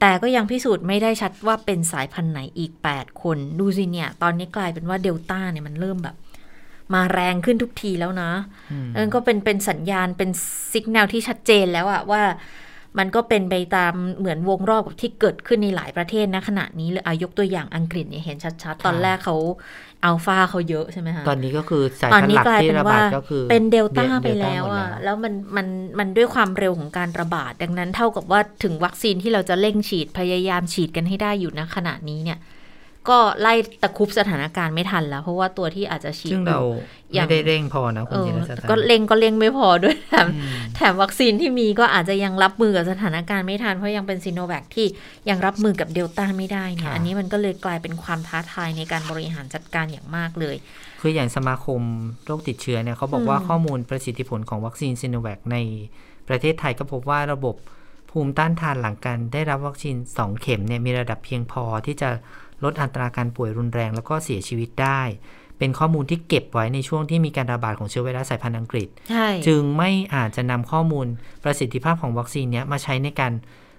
[0.00, 6.16] แต่ก็ยังพิสูจน์ไม่ได้ชัดว่าเป็นสายพันธุ์ไหนอีก 8 คน ดูสิเนี่ย ตอนนี้กลายเป็นว่าเดลต้าเนี่ยมันเริ่มแบบ
[6.94, 8.30] มาแรงขึ้นทุกทีแล้วนะ
[8.86, 10.30] มนั่นก็เป็นเป็นสัญญาณเป็น
[10.74, 12.22] สัญญาณที่ชัดเจนแล้วอะว่า
[12.98, 19.36] มันก็เป็นไปตามเหมือนวงรอบกับที่เกิดขึ้นในหลายประเทศนะขณะนี้เลยอายกตัวอย่างอังกฤษเนี่ยเห็นชัดๆ ตอนแรกเขา
[20.04, 25.66] อัลฟาเขาเยอะใช่ไหมคะตอนนี้ก็คือสายตอนพันธุ์นี้หลักกลายที่เป็นระว่าบาดก็คือเป็นเดลต้าดไปแล้วหมดอะแล้วมันมัน
[25.98, 32.38] มันด้วยความเร็วของการระบาด ดังนั้นเท่ากับว่าถึงวัคซีนที่เราจะเร่งฉีดพยายามฉีดกันให้ได้อยู่นะขณะนี้เนี่ย
[33.10, 36.60] ก็ไล่ตะครุบสถานการณ์ไม่ทันแล้ว เพราะว่าตัวที่อาจจะฉีดซึ่งเรา
[37.12, 44.86] อย่าไม่งได้เร่งพอนะคุเอณอจิรสตาก็เร่งก็เร่งไม่พอด้วยแถมอืมแถมวัคซีนที่มีก็อาจจะยังรับมือกับสถานการณ์ไม่ทัน เพราะยังเป็นซีโนแวคที่
[45.28, 50.56] ยังรับมือกับเดลต้าไม่ได้เนี่ยค่ะอันนี้มันก็เลยกลายเป็นความท้าทายในการบริหารจัดการอย่างมากเลย
[51.00, 51.80] คืออย่างสมาคม
[52.26, 55.56] โรคติดเชื้อเนี่ยเขาบอกว่าอืมข้อมูลประสิทธิผลของวัคซีนซิโนแวคใน
[56.28, 57.56] ประเทศไทยก็พบว่าระบบ
[58.10, 62.10] ภูมิต้านทานหลังการได้รับวัคซีน 2 เข็มเนี่ยมีระดับเพียงพอที่จะ
[62.64, 65.02] ลดอัตราการป่วยรุนแรงแล้วก็เสียชีวิตได้
[65.58, 71.06] เป็นข้อมูลที่เก็บไว้ในช่วงที่มีการระบาดของเชื้อไวรัสสายพันธุ์อังกฤษใช่จึงไม่อาจจะนำข้อมูล
[71.44, 73.32] ประสิทธิภาพของวัคซีนเนี้ยมาใช้ในการ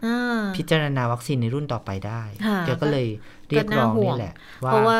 [0.05, 3.07] อ่าพิจารณาวัคซีนในรุ่นต่อไปได้ค่ะแกก็เลย
[3.49, 4.97] เรียกร้องนี่แหละว่าเพราะว่า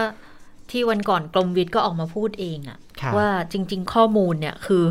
[0.71, 4.83] ที่วันก่อนกรมวิทย์ก็ออกมาพูดเองอะครับว่าจริง ๆ ข้อมูลเนี่ยคือ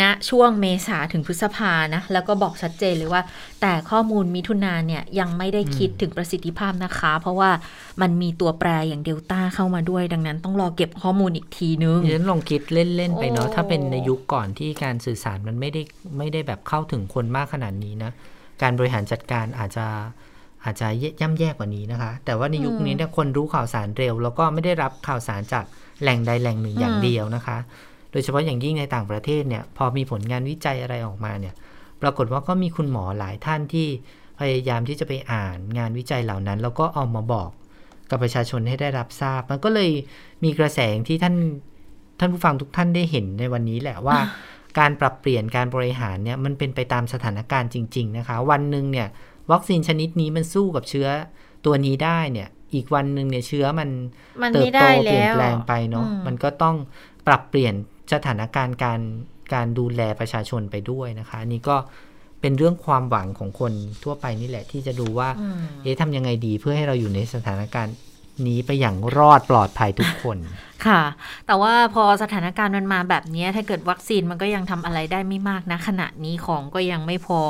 [0.00, 3.22] ณช่วงเมษาถึงพฤษภานะ แล้วก็บอกชัดเจนเลยว่า
[3.60, 7.50] แต่ข้อมูลมิถุนาเนี่ยยังไม่ได้คิดถึงประสิทธิภาพนะคะ เพราะว่า
[8.00, 15.82] มันมีตัวแปรอย่างเดลต้าเข้ามาด้วย ดังนั้นต้องรอเก็บข้อมูลอีกทีนึงดิฉันลองคิดเล่น ๆ ไปเนาะโอ้ถ้าเป็นในยุคก่อนที่การสื่อสารมันไม่ได้
[16.18, 18.10] ไม่ได้แบบเข้าถึงคนมากขนาดนี้นะ
[18.62, 19.86] การบริหารจัดการอาจจะ
[20.66, 20.88] อาจจะ
[21.20, 25.64] ย่ำแย่กว่านี้นะคะ แต่ว่าในยุคนี้เนี่ยคนรู้ข่าวสารเร็ว แล้วก็ไม่ได้รับข่าวสารจาก
[26.02, 27.56] แหล่งใดแหล่งหนึ่งอย่างเดียวนะคะ
[28.12, 31.54] โดยเฉพาะอย่างยิ่งในต่างประเทศเนี่ย พอมีผลงานวิจัยอะไรออกมาเนี่ย
[32.02, 33.88] ปรากฏว่าก็มีคุณหมอหลายท่านที่
[34.40, 37.50] พยายามที่จะไปอ่านงานวิจัยเหล่านั้น แล้วก็เอามาบอก
[38.10, 39.90] กับประชาชนให้ได้รับทราบ มันก็เลย
[40.44, 41.34] มีกระแสอย่างที่ท่าน
[42.18, 44.18] ท่านผู้ฟังทุกท่านได้เห็นในวันนี้แหละว่า
[44.78, 49.08] การปรับเปลี่ยนการบริหารเนี่ยมันเป็นไปตามสถานการณ์จริง ๆ นะคะ วันหนึ่งเนี่ย
[49.52, 51.08] วัคซีนชนิดนี้มันสู้กับเชื้อ
[51.66, 53.90] ตัวนี้ได้เนี่ย อีกวันหนึ่งเนี่ยเชื้อมัน
[54.42, 56.76] มันเติไม่บโตได้เปลี่ยนแล้วแปลงไปเนาะอืมมันก็ต้อง
[57.26, 57.74] ปรับเปลี่ยน
[58.12, 59.00] สถานการณ์การ
[59.54, 61.76] การดูแลประชาชนไปด้วยนะคะอันนี่ก็
[62.40, 67.94] เป็นเรื่องความหวังของคนทั่วไปนี่แหละที่จะดูว่าอืมเอ๊ะทำยังไงดีเพื่อให้เราอยู่ในสถานการณ์
[68.46, 70.38] นี้ไปอย่างรอดปลอดภัยทุกคน
[70.86, 71.02] ค่ะ
[71.46, 77.40] แต่ว่าพอสถานการณ์มันมาแบบนี้ถ้าเกิดวัคซีนมันก็ยังทำอะไรได้ไม่มากนะ ขณะนี้ของก็ยังไม่พอ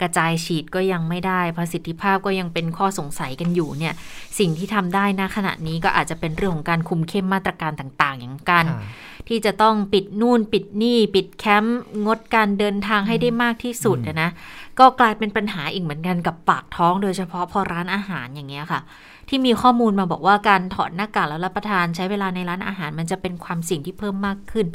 [0.00, 3.94] กระจายฉีดก็ยังไม่ได้ประสิทธิภาพก็ยังเป็นข้อสงสัยกันอยู่เนี่ย
[4.38, 8.80] สิ่งที่ทำได้นะขณะนี้ก็อาจจะเป็นเรื่องของการคุมเข้มมาตรการต่าง ๆ อย่างการค่ะ
[9.28, 14.30] ที่จะต้องปิดนู่นปิดนี่ ปิดแคมป์งดการเดินทางให้ได้มากที่สุดอะนะ
[14.78, 18.80] ก็กลายเป็นปัญหาอีกเหมือนกันกับปากท้อง โดยเฉพาะพอร้านอาหารอย่างเงี้ยค่ะ
[19.28, 24.66] ที่มีข้อมูลมาบอกว่าการถอดหน้ากากแล้วรับประทานใช้เวลาในร้านอาหารมันจะเป็นความเสี่ยงที่เพิ่มมากขึ้น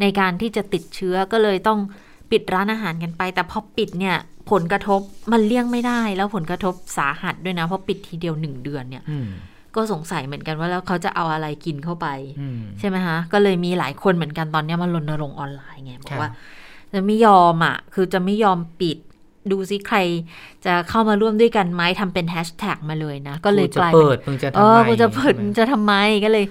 [0.00, 1.78] ในการที่จะติดเชื้อก็เลยต้อง
[2.30, 4.16] ปิดร้านอาหารกันไป แต่พอปิดเนี่ย
[4.50, 5.00] ผลกระทบ
[5.32, 9.28] มันเลี่ยงไม่ได้ แล้วผลกระทบสาหัสด้วยนะเพราะปิดทีเดียวหนึ่งเดือนเนี่ยอืม
[9.76, 12.06] ก็สงสัยเหมือนกันว่าแล้วเขาจะเอาอะไรกินเข้าไป
[12.40, 16.30] อืมใช่ไหมคะก็เลยมีหลายคนเหมือนกันตอนเนี้ยมารณรงค์ออนไลน์ไงบอครักบว่า
[16.94, 18.98] จะไม่ยอมอะ คือจะไม่ยอมปิด
[19.52, 19.98] ดูซิใคร
[20.66, 25.92] จะเข้ามาร่วมด้วยกันไหมทำเป็นแฮชแท็กมาเลยนะ ก็เลยกูจะกลายเปิเป็ดนมึงจะเอทำไมอกูจะเปิดใช่ไหมมึงจะทำไม
[26.24, 26.44] ก็เลย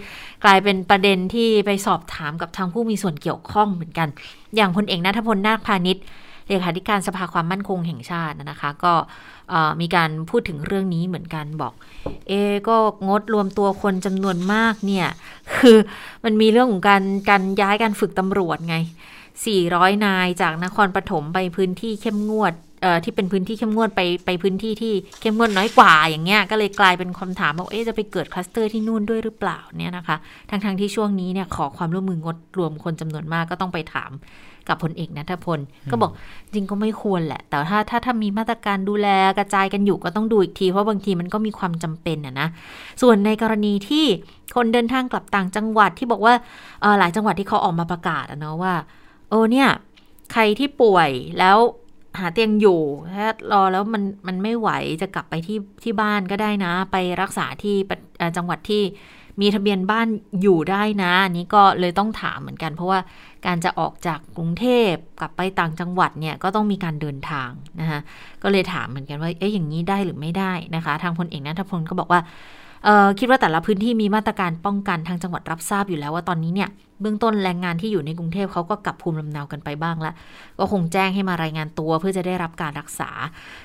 [0.44, 4.08] กลายเป็นประเด็นที่ไปสอบถามกับทางผู้มีส่วนเกี่ยวข้องเหมือนกัน
[4.56, 6.04] อย่างพลเอกณัฐพลนาคพาณิชย์
[6.48, 8.94] เลขาธิการสภาความมั่นคงแห่งชาตินะคะ ก็
[9.82, 11.74] มีการพูดถึงเรื่องนี้เหมือนกันบอก
[12.28, 12.34] เอ
[12.68, 12.76] ก็
[13.08, 15.08] งดรวมตัวคนจำนวนมากเนี่ย
[15.58, 15.78] คือ
[16.26, 18.76] มันมีเรื่องของการการย้ายการฝึกตำรวจไง
[19.40, 22.54] 400 นายจากนครปฐมไปพื้นที่เข้มงวด
[23.04, 30.18] ที่เป็นพื้นที่เข้มงวดไปไปพื้นที่ที่เข้มงวดน้อยกว่าอย่างเงี้ยก็เลยกลายเป็นคำถามว่าเอ๊จะไปเกิดคลัสเตอร์ที่นู่นด้วยหรือเปล่าเนี่ยนะคะ
[30.50, 34.12] ทั้งทงๆที่ช่วงนี้เนี่ยขอความร่วมมืองดรวมคนจำนวนมากก็ต้องไปถาม
[34.70, 35.60] กับพลเอกนัทพล
[35.92, 36.12] ก็บอก
[36.54, 42.48] จริงก็ไม่ควรแหละ แต่ถ้าถ้าถ้ามีมาตรการดูแลกระจายกันอยู่ก็ต้องดูอีกที เพราะบางทีมันก็มีความจำเป็นอะนะ
[43.02, 44.06] ส่วนในกรณีที่
[44.56, 46.34] คนเดินทางกลับต่างจังหวัดที่บอกว่า
[46.82, 48.74] เอ่อหลายจังหวัดที่เขาออกมาประกาศอะเนาะว่า
[49.30, 49.68] เออเนี่ย
[50.34, 51.58] ใครที่ป่วยแล้ว
[52.20, 52.82] หาเตียงอยู่
[53.16, 54.70] ถ้ารอแล้วมันมันไม่ไหว
[55.02, 58.84] จะกลับไปที่ที่บ้านก็ได้นะ ไปรักษาที่ประเอ่อจังหวัดที่
[59.42, 60.08] มีทะเบียนบ้าน
[60.42, 63.00] อยู่ได้นะอันนี้ก็เลยต้องถามเหมือนกัน เพราะว่า
[63.46, 68.00] การจะออกจากกรุงเทพกลับไปต่างจังหวัดเนี่ยก็ต้องมีการเดินทางนะคะ
[68.44, 72.22] ก็เลยถามเหมือนกันว่าเอ๊ะอย่างนี้ได้หรือไม่ได้นะคะ ทางพลเอกนัทพลก็บอกว่า
[73.20, 76.70] คิดว่าแต่ละพื้นที่มีมาตรการป้องกันทางจังหวัดรับทราบอยู่แล้วว่าตอนนี้เนี่ย
[77.02, 80.14] เบื้องต้นแรงงานที่อยู่ในกรุงเทพเขาก็กลับภูมิลำเนากันไปบ้างละ
[80.60, 83.10] ก็คงแจ้งให้มารายงานตัวเพื่อจะได้รับการรักษา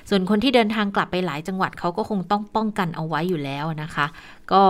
[0.09, 4.05] ส่วนคนที่เดินทางกลับไปหลายจังหวัดเขาก็คงต้องป้องกันเอาไว้อยู่แล้วนะคะ
[4.51, 4.63] ก็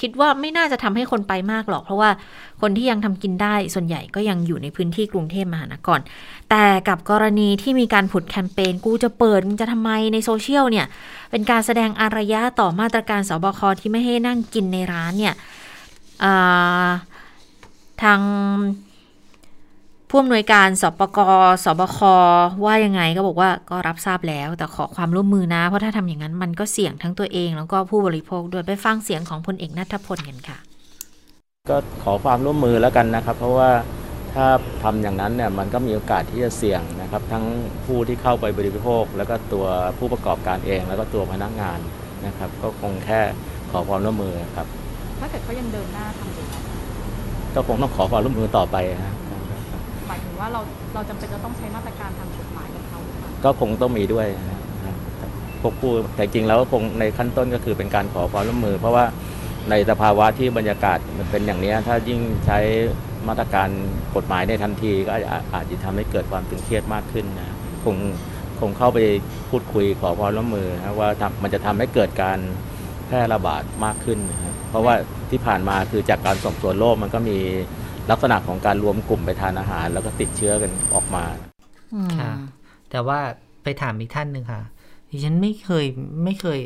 [0.00, 2.10] คิดว่าไม่น่าจะทำให้คนไปมากหรอก เพราะว่า
[2.60, 6.00] คนที่ยังทำกินได้ส่วนใหญ่ก็ยังอยู่ในพื้นที่กรุงเทพมหานคร
[6.50, 10.86] แต่กับกรณีที่มีการผุดแคมเปญกูจะเปิดมึงจะทำไมในโซเชียลเนี่ย
[11.30, 15.34] เป็นการแสดงอารยะต่อมาตรการสบคที่ไม่ให้นั่งกินในร้านเนี่ย
[18.02, 18.20] ทาง
[20.12, 21.18] ผู้อำนวยการสปก
[21.64, 21.98] สบค
[22.64, 30.58] ว่ายังไงก็บอกว่าก็รับทราบแล้ว แต่ขอความร่วมมือนะ เพราะถ้าทำอย่างนั้นมันก็เสี่ยงทั้งตัวเอง แล้วก็ผู้บริโภคด้วยไปฟังเสียงของพลเอกนัทพลกันค่ะ
[31.70, 33.70] ก็ขอความร่วมมือแล้วกันนะครับ เพราะว่า
[34.34, 34.46] ถ้า
[34.82, 37.44] ทำอย่างนั้นเนี่ยมันก็มีโอกาสที่จะเสี่ยงนะครับ ทั้ง
[37.86, 39.66] ผู้ที่เข้าไปบริโภค แล้วก็ตัว
[39.98, 41.78] ผู้ประกอบการเอง แล้วก็ตัวพนักงาน
[42.26, 43.20] นะครับ ก็คงแค่
[43.70, 44.66] ขอความร่วมมือครับ
[45.20, 46.46] ถ้าเกิดเขายังเดินหน้าทำอยู่
[47.54, 49.19] ก็คงต้องขอความร่วมมือต่อไปนะครับ
[50.10, 50.60] หมายถึงว่าเรา
[50.94, 52.98] เราจำเป็นจะต้องใช้มาตรการทางกฎหมายกับเขา
[53.44, 54.60] ก็คงต้องมีด้วยนะครับ
[55.62, 59.04] พวกผู้แต่จริงแล้วคงในขั้นต้นก็คือเป็นการขอความร่วมมือ เพราะว่า
[59.70, 62.58] ในสภาวะที่บรรยากาศมันเป็นอย่างนี้ถ้ายิ่งใช้
[63.28, 63.68] มาตรการ
[64.16, 67.96] กฎหมายในทันที ก็อาจอาจจะทำให้เกิดความตึงเครียดมากขึ้นนะคง
[68.60, 68.98] คงเข้าไป
[69.50, 72.38] พูดคุยขอความร่วมมือนะว่าทำมันจะทำให้เกิดการ
[73.06, 74.94] แพร่ระบาดมากขึ้นนะครับเพราะว่า
[75.30, 77.38] ที่ผ่านมาคือจากการสอบสวนโรคมันก็มี
[78.10, 81.24] ลักษณะของการรวมกลุ่มไปทานอาหาร แล้วก็ติดเชื้อกันออกมา
[81.94, 82.30] อืมค่ะ
[82.90, 83.18] แต่ว่า
[83.62, 84.62] ไปถามอีกท่านหนึ่งค่ะ
[85.10, 85.86] ดิฉันไม่เคย
[86.24, 86.60] ไม่เคย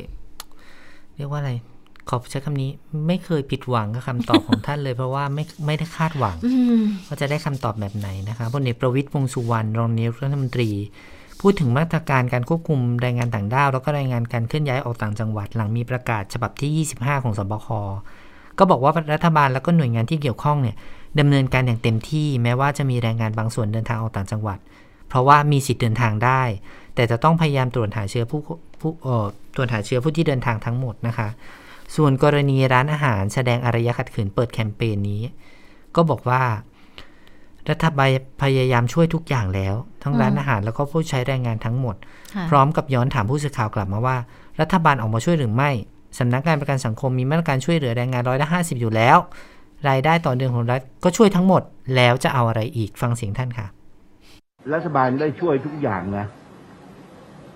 [1.17, 1.53] เรียกว่าอะไร
[2.09, 2.71] ขอใช้คำนี้
[3.07, 10.71] ไม่เคยผิดหวังกับคำตอบของท่านเลย เพราะว่าไม่ไม่ได้คาดหวังอืมว่าจะได้คำตอบแบบไหนนะคะพลเอกประวิตยวงษ์สุวรรณรองนายกรัฐมนตรี
[11.41, 17.69] พูดถึงมาตรการการควบคุมแรงงานต่างด้าว แล้วก็แรงงานการเคลื่อนย้ายออกต่างจังหวัด หลังมีประกาศฉบับที่ 25 ของสบค
[18.59, 20.77] ก็บอกว่ารัฐบาลแล้วก็หน่วยงานที่เกี่ยวข้องเนี่ย
[21.19, 24.59] ดำเนินการอย่างเต็มที่แม้ว่าจะมีแรงงานบางส่วนเดินทางออกต่างจังหวัด
[25.09, 26.43] เพราะว่ามีสิทธิ์เดินทางได้
[26.95, 28.41] แต่จะต้องพยายามตรวจหาเชื้อผู้
[28.81, 31.29] ผู้เอ่อตรวจหาเชื้อผู้ที่เดินทางทั้งหมดนะคะ
[31.97, 35.23] ส่วนกรณีร้านอาหารแสดงอารยะขัดขืนเปิดแคมเปญนี้
[35.97, 36.43] ก็บอกว่า
[37.71, 38.09] รัฐบาล
[38.43, 41.97] พยายามช่วยทุกอย่างแล้ว ทั้งร้านอาหารแล้วก็ผู้ใช้แรงงานทั้งหมด
[42.35, 44.17] ค่ะพร้อมกับย้อนถามผู้สื่อข่าวกลับมาว่า
[44.61, 45.71] รัฐบาลออกมาช่วยหรือไม่
[46.19, 49.19] สำนักงานประกันสังคมมีมาตรการช่วยเหลือแรงงานร้อยละห้าสิบอยู่แล้ว
[49.89, 51.63] รายได้ต่อเดือนของรัฐก็ช่วยทั้งหมด
[51.97, 53.67] แล้วจะเอาอะไรอีกฟังเสียงท่านค่ะ
[54.75, 56.27] รัฐบาลได้ช่วยทุกอย่างนะ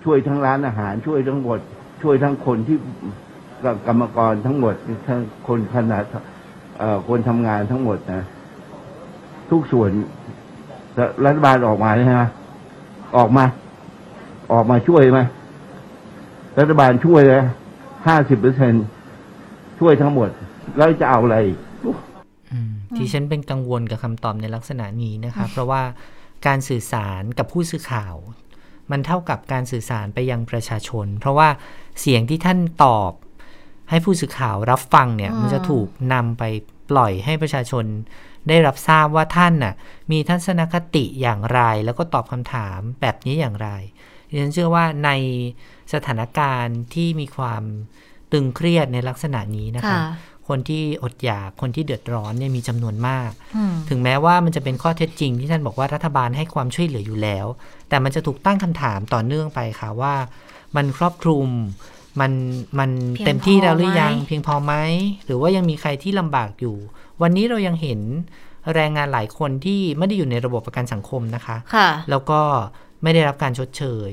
[0.03, 1.59] ช่วยทั้งร้านอาหารช่วยทั้งหมด
[2.01, 2.77] ช่วยทั้งคนที่
[3.87, 4.75] กรรมกรทั้งหมด
[5.07, 6.03] ทั้งคนขนาด
[6.77, 8.23] เอ่อคนทำงานทั้งหมดนะ
[9.51, 9.91] ทุกส่วน
[11.25, 12.23] รัฐบาลออกมาใช่ไหม
[13.17, 13.45] ออกมา
[14.53, 15.19] ออกมาช่วยไหม
[16.59, 17.43] รัฐบาลช่วยเลย
[18.07, 18.73] ห้าสิบเปอร์เซ็น
[19.79, 20.29] ช่วยทั้งหมด
[20.77, 21.57] แล้วจะเอาอะไรอีก
[22.97, 25.81] ที่ฉันเป็นกังวลกับคำตอบในลักษณะนี้นะคะเพราะว่า
[26.47, 28.15] การสื่อสารกับผู้สื่อข่าว
[28.91, 31.49] มันเท่ากับการสื่อสารไปยังประชาชน เพราะว่า
[31.99, 33.11] เสียงที่ท่านตอบ
[33.89, 36.43] ให้ผู้สื่อข่าวรับฟังเนี่ยอืมมันจะถูกนำไป
[36.89, 37.85] ปล่อยให้ประชาชน
[38.47, 39.73] ได้รับทราบว่าท่านน่ะ
[40.11, 43.69] มีทัศนคติอย่างไร แล้วก็ตอบคำถามแบบนี้อย่างไร
[44.29, 45.09] ดิฉันเชื่อว่าใน
[45.93, 47.63] สถานการณ์ที่มีความ
[48.31, 49.99] ตึงเครียดในลักษณะนี้นะคะ
[50.49, 57.45] ค่ะคนที่อดอยากคนที่เดือดร้อนเนี่ยมีจำนวนมากอืมถึงแม้ว่ามันจะเป็นข้อเท็จจริงที่ท่านบอกว่ารัฐบาลให้ความช่วยเหลืออยู่แล้ว
[57.89, 60.13] แต่มันจะถูกตั้งคำถามต่อเนื่องไปค่ะว่า
[60.75, 61.47] มันครอบคลุม
[62.19, 62.31] มัน
[62.79, 64.73] มันเพียงเต็มที่แล้วหรือยังพอไหมเพียงพอไหม
[65.25, 66.77] หรือว่ายังมีใครที่ลำบากอยู่
[67.21, 67.99] วันนี้เรายังเห็น
[68.73, 72.41] แรงงานหลายคนที่ไม่ได้อยู่ในระบบประกันสังคมนะคะค่ะแล้วก็
[73.03, 74.09] ไม่ได้รับการชดเชย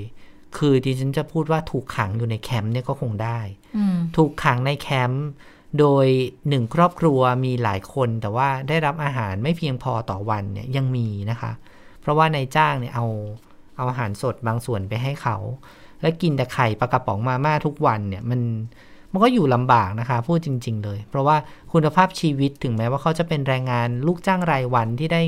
[0.58, 3.40] คือดิฉันจะพูดว่าถูกขังอยู่ในแคมป์เนี่ยก็คงได้
[3.76, 5.26] อืมถูกขังในแคมป์
[5.78, 6.06] โดย
[6.48, 11.52] หนึ่งครอบครัวมีหลายคน แต่ว่าได้รับอาหารไม่เพียงพอต่อวันเนี่ยยังมีนะคะ
[12.00, 13.06] เพราะว่านายจ้างเนี่ยเอา
[13.76, 15.36] เอาอาหารสดบางส่วนไปให้เขา
[16.00, 18.40] แล้วกินแต่ไข่ปลากระป๋องมาม่าทุกวันเนี่ยมัน
[19.12, 21.36] มันก็อยู่ลำบากนะคะ พูดจริง ๆ เลย เพราะว่า
[21.72, 25.22] คุณภาพชีวิตถึงแม้ว่าเขาจะเป็นแรงงานลูกจ้างรายวันที่ได้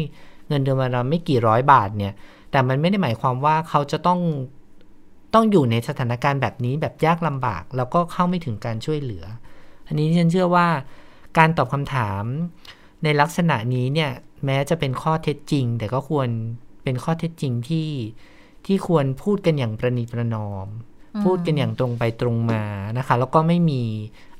[0.48, 2.12] เงินเดือนวันละไม่กี่ร้อยบาทเนี่ย
[2.50, 4.20] แต่มันไม่ได้หมายความว่าเขาจะต้อง
[5.34, 9.24] ต้องอยู่ในสถานการณ์แบบนี้แบบยากลำบาก แล้วก็เข้าไม่ถึงการช่วยเหลือ
[9.88, 10.68] อันนี้ฉันเชื่อว่า
[11.38, 12.24] การตอบคำถาม
[13.04, 14.10] ในลักษณะนี้เนี่ย
[14.44, 16.28] แม้จะเป็นข้อเท็จจริง แต่ก็ควร
[16.84, 17.88] เป็นข้อเท็จจริงที่
[18.66, 20.68] ที่ควรพูดกันอย่างประนีประนอม
[21.14, 22.62] อืมพูดกันอย่างตรงไปตรงมา
[22.98, 23.82] นะคะ แล้วก็ไม่มี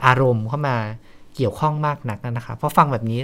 [0.05, 0.77] อารมณ์เข้ามา
[1.35, 3.21] เกี่ยวข้องมากนักนะคะ เพราะฟังแบบนี้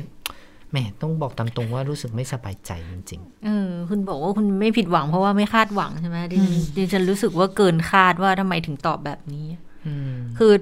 [0.70, 10.52] แหม่ต้องบอกตามตรงว่ารู้สึกไม่สบายใจจริงเออ คุณบอกว่าคุณไม่ผิดหวังเพราะว่าไม่คาดหวังใช่ไหมดิฉันดิฉันรู้สึกว่าเกินคาดว่าทำไมถึงตอบแบบนี้ๆอืมคือ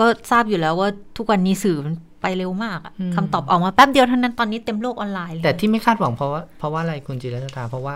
[0.00, 7.94] ก็ทราบอยู่แล้วว่าทุกวันนี้สื่อมันไปเร็วมากอะอืมคำตอบออกมาแป๊บเดียวเท่านั้นตอนนี้เต็มโลกออนไลน์เลยแต่ที่ไม่คาดหวังเพราะว่าเพราะว่าอะไรคุณจิรัตาเพราะว่า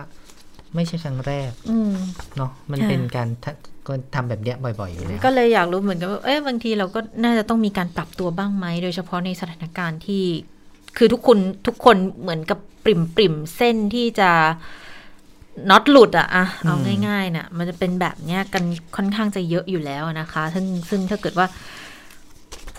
[0.75, 1.93] ไม่ใช่ครั้งแรกอืม
[2.37, 3.53] เนาะมันค่ะเป็นการทะ
[3.87, 10.25] ก็ทำแบบเนี้ยบ่อยๆอยู่แล้วก็เลยอยากรู้เหมือนกันว่าเอ๊ะบางทีเราก็น่าจะต้องมีการปรับตัวบ้างไหมโดยเฉพาะในสถานการณ์ที่
[10.97, 14.31] คือทุกคนทุกคนเหมือนกับปริมปริมเส้นที่จะ
[15.71, 18.65] น็อตหลุดอะอะเอาอืมง่ายๆน่ะ มันจะเป็นแบบเนี้ยกัน
[18.97, 21.47] ค่อนข้างจะเยอะอยู่แล้วนะคะ ซึ่งซึ่งถ้าเกิดว่า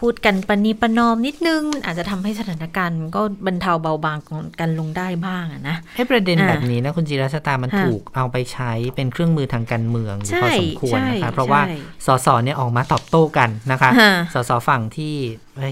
[0.03, 4.17] พูดกันปณีประนอมนิดนึงมันอาจจะทำให้สถานการณ์ก็บรรเทาเบาบาง
[4.59, 15.13] กันลงได้บ้างอะนะให้ประเด็นอ่าแบบนี้นะคุณจิรัชตามันค่ะถูกเอาไปใช้เป็นเครื่องมือทางการเมืองอยู่ใช่พอสมควรนะคะใช่เพราะว่าใช่สสเนี่ยออกมาตอบโต้กันนะคะฮะสสฝั่งที่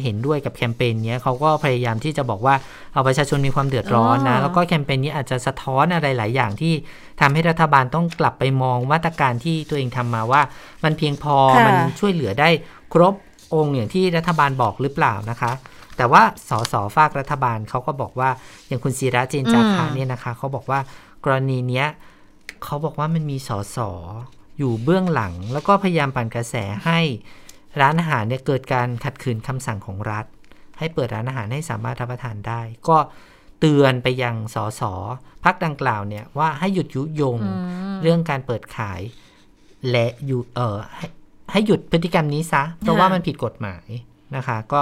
[0.04, 2.56] เห็นด้วยกับแคมเปญเนี้ยเขาก็พยายามที่จะบอกว่า
[2.94, 6.74] เอาประชาชนมีความเดือดร้อนนะอ๋อแล้วก็แคมเปญนี้อาจจะสะท้อนอะไรหลายอย่างที่
[7.22, 10.42] ทำให้รัฐบาลต้องกลับไปมองมาตรการที่ตัวเองทำมาว่า
[10.84, 12.50] มันเพียงพอค่ะมันช่วยเหลือได้
[12.94, 13.16] ครบ
[13.54, 15.52] องค์อย่างที่รัฐบาลบอกหรือเปล่านะคะ
[15.98, 18.30] แต่ว่าสสฝากรัฐบาลเขาก็บอกว่า
[18.68, 20.80] อย่างคุณศิระเจนจาคะเนี่ยนะคะเขาบอกว่า
[21.24, 21.88] กรณีเนี้ย
[22.64, 23.78] เขาบอกว่ามันมีสส
[24.58, 27.00] อยู่เบื้องหลัง แล้วก็พยายามปั่นกระแสให้
[27.82, 30.26] ร้านอาหารเนี่ยเกิดการขัดขืนคำสั่งของรัฐ
[30.78, 32.98] ให้เปิดร้านอาหารให้สามารถรับประทานได้ ก็
[33.60, 34.82] เตือนไปยังสส
[35.44, 37.40] พักดังกล่าวเนี่ยว่าให้หยุดยุยง
[38.02, 39.02] เรื่องการเปิดขาย
[39.92, 40.80] และอยู่เออ
[41.52, 43.88] ให้ให้หยุดพฤติกรรมนี้ซะ เพราะว่ามันผิดกฎหมาย
[44.36, 44.82] นะคะ ก็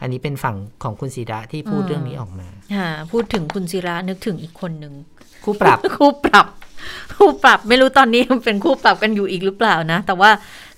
[0.00, 4.94] อันนี้เป็นฝั่งของคุณศิระที่พูดเรื่องนี้ออกมาค่ะพูดถึงคุณศิระนึกถึงอีกคนหนึ่ง
[5.44, 6.46] คู่ปรับคู่ปรับ
[7.14, 10.30] คู่ปรับไม่รู้ตอนนี้มันเป็นคู่ปรับกันอยู่อีกหรือเปล่านะ แต่ว่า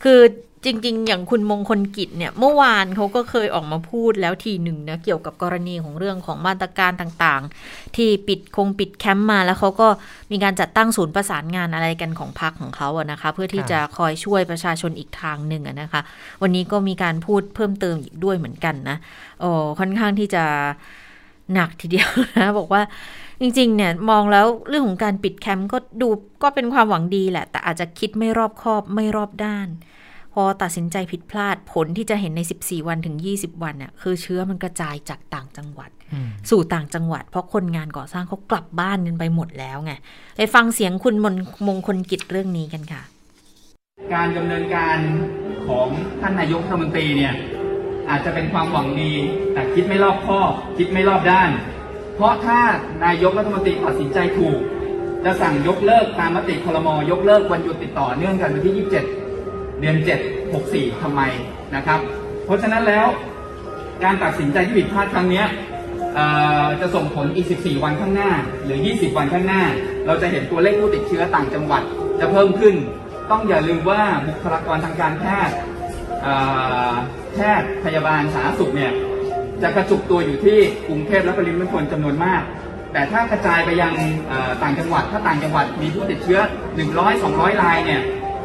[0.02, 0.18] คือ
[0.64, 9.88] จริง ๆ อย่างคุณมงคลกิจเนี่ยเมื่อวานเขาก็เคยออกมาพูดแล้วทีหนึ่งนะเกี่ยวกับกรณีของเรื่องของมาตรการต่างๆ ที่ปิดคงปิดแคมป์มาแล้วเขาก็
[10.32, 16.00] มีการจัดตั้งศูนย์ประสานงานอะไรกันของพรรคของเขาอะนะคะ เพื่อที่จะคอยช่วยประชาชนอีกทางหนึ่งอะนะคะ
[16.42, 18.96] วันนี้ก็มีการพูดเพิ่มเติมอีกด้วยเหมือนกันนะ
[19.40, 20.44] โอ้ค่อนข้างที่จะ
[21.54, 22.82] หนักทีเดียวนะบอกว่า
[23.40, 26.08] จริงๆ เนี่ยมองแล้วเรื่องของการปิดแคมป์ก็ดู
[26.42, 29.68] ก็เป็นความหวังดีแหละ แต่อาจจะคิดไม่รอบคอบไม่รอบด้าน
[30.32, 39.92] พอตัดสินใจผิดพลาดผลที่จะเห็นใน 14 วันถึง 20 วันเนี่ยคือเชื้อมันกระจายจากต่างจังหวัดอืมสู่ต่างจังหวัด เพราะคนงานก่อสร้างเขากลับบ้านกันไปหมดแล้วไง
[40.36, 41.34] ไปฟังเสียงคุณมน
[41.66, 43.02] มงคลกิจเรื่องนี้กันค่ะ
[44.14, 44.98] การดำเนินการ
[45.66, 45.86] ของ
[46.20, 47.34] ท่านนายกรัฐมนตรีเนี่ย
[48.10, 49.12] อาจจะเป็นความหวังดี
[49.52, 51.50] แต่คิดไม่รอบคอบคิดไม่รอบด้าน
[52.16, 52.60] เพราะถ้า
[53.04, 54.58] นายกรัฐมนตรีตัดสินใจถูก
[55.24, 59.21] จะสั่งยกเลิกตามมติคลมยกเลิกวันหยุดติดต่อเนื่องกันวันที่ 27
[59.82, 61.22] เดือน 7 64ทำไม
[61.76, 62.00] นะครับ
[62.44, 63.06] เพราะฉะนั้นแล้ว
[64.04, 65.44] การตัดสินใจที่ผิดพลาดครั้งนี้
[66.80, 68.30] จะส่งผลอีก 14 วันข้างหน้า
[68.64, 69.62] หรือ 20 วันข้างหน้า
[70.06, 71.82] เราจะเห็นตัวเลขผู้ติดเชื้อต่างจังหวัด
[72.20, 72.74] จะเพิ่มขึ้น
[73.30, 75.56] ต้องอย่าลืมว่าบุคลากรทางการแพทย์
[77.34, 78.92] แพทย์พยาบาลสาธารณสุขเนี่ย
[79.62, 82.42] จะกระจุกตัวอยู่ที่กรุงเทพและปริมณฑลจำนวนมาก
[82.92, 83.92] แต่ถ้ากระจายไปยัง
[84.62, 86.40] ต่างจังหวัด ถ้าต่างจังหวัดมีผู้ติดเชื้อ
[86.80, 88.00] 100 200รายเนี่ย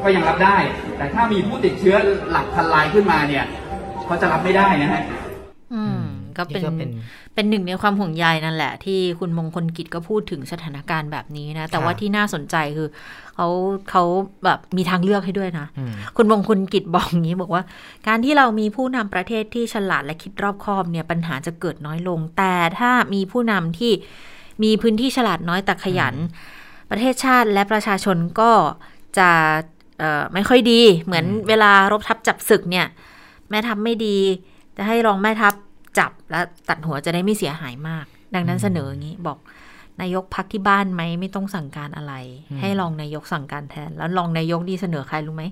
[0.07, 0.57] ก็ยังรับได้
[0.97, 1.95] แต่ถ้ามีผู้ติดเชื้อ
[2.31, 3.45] หลักพันรายขึ้นมาเนี่ย
[4.05, 5.03] เขาจะรับไม่ได้นะฮะ
[5.73, 6.03] อืม
[6.37, 6.89] ก็เป็นนี่ก็เป็น
[7.33, 12.89] เป็นหนึ่งในความห่วงใยนั่นแหละ ที่คุณมงคลกิจก็พูดถึงสถานการณ์แบบนี้นะ แต่ว่าที่น่าสนใจคือ
[13.35, 13.47] เขา
[13.89, 14.03] เขา
[14.45, 17.63] แบบมีทางเลือกให้ด้วยนะอืมคุณมงคลกิจบอกอย่างนี้บอกว่า
[18.07, 23.91] การที่เรามีผู้นำประเทศที่ฉลาดและคิดรอบคอบเนี่ยปัญหาจะเกิดน้อยลง แต่ถ้ามีผู้นำที่
[24.63, 26.15] มีพื้นที่ฉลาดน้อยแต่ขยัน
[26.89, 28.51] ประเทศชาติและประชาชนก็
[29.17, 29.59] จะเอ่อ
[30.33, 32.87] ไม่ค่อยดี เหมือนเวลารบทัพจับศึกเนี่ย
[33.49, 34.17] แม่ทัพไม่ดี
[34.77, 35.53] จะให้รองแม่ทัพ
[35.99, 38.05] จับแล้วตัดหัวจะได้ไม่เสียหายมาก
[38.35, 39.37] ดังนั้นเสนออย่างนี้บอก
[40.01, 42.13] นายกพักที่บ้านไหมไม่ต้องสั่งการอะไร
[42.61, 45.43] ให้รองนายกสั่งการแทน แล้วรองนายกดีเสนอใครรู้ไหม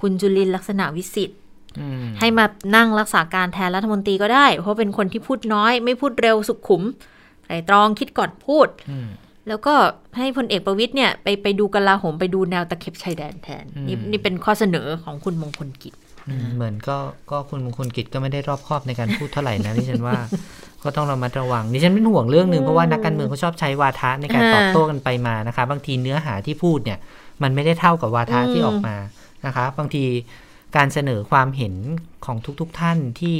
[0.00, 1.38] คุณจุลินทร์ลักษณะวิสิทธิ์
[1.78, 2.44] อืมให้มา
[2.76, 6.82] นั่งรักษาการแทนรัฐมนตรีก็ได้ เพราะเป็นคนที่พูดน้อย ไม่พูดเร็วสุขุม
[7.46, 9.08] ไตรตรองคิดก่อนพูดอืม
[9.48, 9.74] แล้วก็
[10.18, 15.94] ให้พลเอกประวิตยเนี่ยไปไปดูกลาโหมไปดูแนวตะเข็บชายแดนแทน นี่อืมนี่เป็นข้อเสนอของคุณมงคลกิจ
[16.28, 16.96] อืมเหมือนก็
[17.30, 20.18] ก็คุณมงคลกิจก็ไม่ได้รอบคอบในการพูดเท่าไหร่นะดิฉันว่า
[20.84, 26.98] ก็ต้องระมัดระวังดิฉันเป็นห่วงเรื่องหนึ่งเพราะว่านักการเมืองเขาชอบใช้วาทะในการอ่าตอบโต้กันไปมานะคะ บางทีเนื้อหาที่พูดเนี่ย
[27.42, 28.96] มันไม่ได้เท่ากับวาทะอืมที่ออกมา
[29.46, 30.04] นะคะ บางที
[30.76, 31.74] การเสนอความเห็น
[32.26, 33.36] ของทุกๆทท่านที่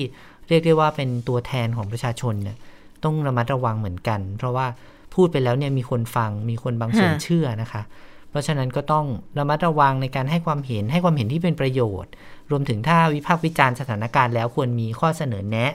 [0.48, 2.56] เรียกได้ว่าเป็นตัวแทนของประชาชนเนี่ย
[3.04, 4.66] ต้องระมัดระวังเหมือนกัน เพราะว่า
[5.14, 7.82] พูดไปแล้วเนี่ยมีคนฟังมีคนบางส่วนฮะเชื่อนะคะ
[8.30, 9.06] เพราะฉะนั้นก็ต้อง
[9.38, 12.10] ระมัดระวังในการให้ความเห็นให้ความเห็นที่เป็นประโยชน์
[12.50, 15.72] รวมถึงถ้าวิพากษ์วิจารณ์สถานการณ์แล้วควรมีข้อเสนอแนะ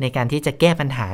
[0.00, 1.06] ในการที่จะแก้ปัญหา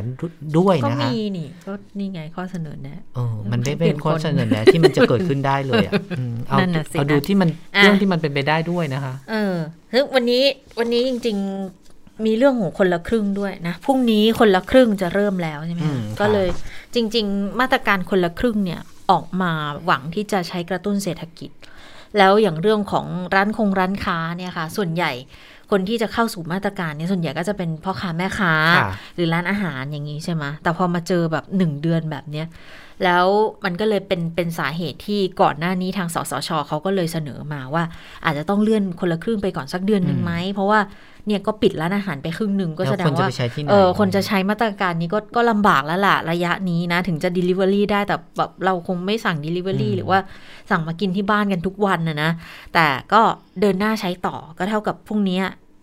[0.58, 9.56] ด้วยก็นะคะมีนี่ก็นี่ไงข้อเสนอแนะเออมันไม่เปลี่เป็ยนนข้อคนเสนอแนะที่มันจะเกิดขึ้นได้เลยอะอืมเอานั่นน่ะสิเอาดูนะที่มันอะเรื่องที่มันเป็นไปได้ด้วยนะคะ เออ
[9.92, 10.42] ซึ่งวันนี้
[10.78, 11.36] วันนี้จริง
[11.80, 16.48] ๆมีเรื่องของคนละครึ่งด้วยนะพรุ่งนี้คนละครึ่งจะเริ่มแล้วใช่ไหมอืคะมก็ครับเลย
[16.96, 18.80] จริง ๆ มาตรการคนละครึ่งเนี่ย
[19.10, 19.52] ออกมา
[19.84, 21.50] หวังที่จะใช้กระตุ้นเศรษฐกิจ
[22.18, 25.12] แล้วอย่างเรื่องของร้านคงร้านค้าเนี่ยค่ะ ส่วนใหญ่
[25.70, 32.46] คนที่จะเข้าสู่มาตรการเนี่ยส่วนใหญ่ก็จะเป็นพ่อค้าแม่ค้าค่ะหรือร้านอาหารอย่างนี้ใช่ไหมแต่พอมาเจอแบบหนึ่งเดือนแบบเนี้ย
[33.04, 33.26] แล้ว
[33.64, 37.84] มันก็เลยเป็นเป็นสาเหตุที่ก่อนหน้านี้ทางสสชเขาก็เลยเสนอมาว่า
[38.24, 40.80] อาจจะต้องเลื่อนคนละครึ่งไปก่อนสักเดือนหนึ่งไหมเพราะว่า
[41.26, 50.18] เนี่ยก็ปิดร้านอาหารไปครึ่งหนึ่งก็แล้วแสดคงนจะว่าไปใช้ที่ไหนเออคนจะใช้มาตรการนี้ก็ก็ลำบากแล้วล่ะระยะนี้นะ ถึงจะ Delivery ได้แต่แบบเราคงไม่สั่ง Delivery หรือว่า
[50.70, 52.30] สั่งมากินที่บ้านกันทุกวันนะนะ
[52.74, 53.20] แต่ก็
[53.60, 55.40] เดินหน้าใช้ต่อก็เท่ากับพรุ่งนี้